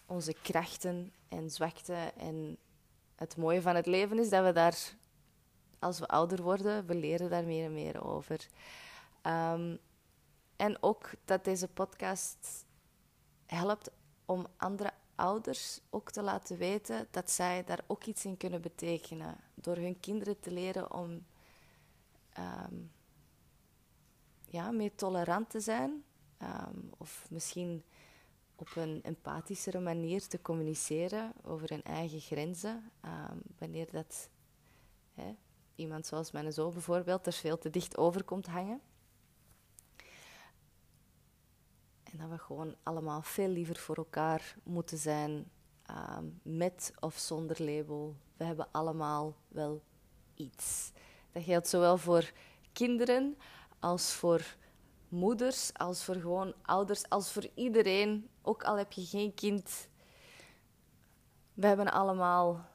[0.05, 2.17] onze krachten en zwakten.
[2.17, 2.57] En
[3.15, 4.95] het mooie van het leven is dat we daar,
[5.79, 8.47] als we ouder worden, we leren daar meer en meer over.
[9.23, 9.79] Um,
[10.55, 12.65] en ook dat deze podcast
[13.45, 13.89] helpt
[14.27, 19.37] om andere ouders ook te laten weten dat zij daar ook iets in kunnen betekenen.
[19.53, 21.25] Door hun kinderen te leren om
[22.39, 22.91] um,
[24.49, 26.03] ja, meer tolerant te zijn.
[26.41, 27.83] Um, of misschien
[28.55, 32.91] op een empathischere manier te communiceren over hun eigen grenzen.
[33.05, 34.29] Um, wanneer dat
[35.13, 35.35] hè,
[35.75, 38.81] iemand zoals mijn zoon bijvoorbeeld er veel te dicht over komt hangen.
[42.11, 45.51] En dat we gewoon allemaal veel liever voor elkaar moeten zijn,
[45.89, 48.15] um, met of zonder label.
[48.37, 49.81] We hebben allemaal wel
[50.33, 50.91] iets.
[51.31, 52.31] Dat geldt zowel voor
[52.73, 53.37] kinderen
[53.79, 54.55] als voor
[55.09, 58.29] moeders, als voor gewoon ouders, als voor iedereen.
[58.41, 59.87] Ook al heb je geen kind.
[61.53, 62.69] We hebben allemaal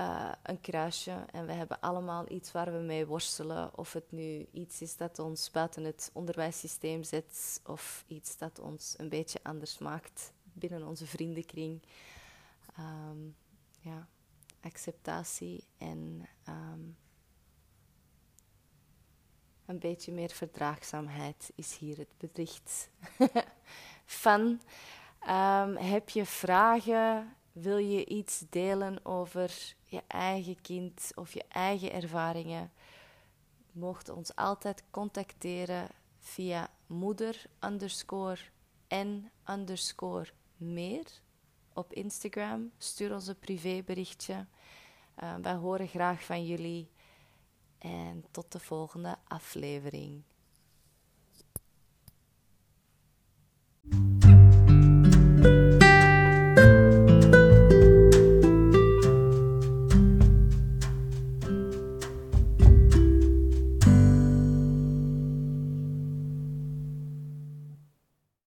[0.00, 3.78] uh, een kruisje en we hebben allemaal iets waar we mee worstelen.
[3.78, 8.94] Of het nu iets is dat ons buiten het onderwijssysteem zet, of iets dat ons
[8.98, 11.82] een beetje anders maakt binnen onze vriendenkring.
[12.78, 13.36] Um,
[13.80, 14.06] ja,
[14.60, 16.96] acceptatie en um,
[19.66, 22.90] een beetje meer verdraagzaamheid is hier het bericht
[24.24, 24.60] van.
[25.28, 27.36] Um, heb je vragen?
[27.52, 32.72] Wil je iets delen over je eigen kind of je eigen ervaringen?
[33.72, 35.88] Mocht ons altijd contacteren
[36.18, 38.38] via moeder underscore
[38.88, 41.06] en underscore meer
[41.72, 42.70] op Instagram.
[42.78, 44.46] Stuur ons een privéberichtje.
[45.22, 46.90] Uh, wij horen graag van jullie.
[47.78, 50.22] En tot de volgende aflevering.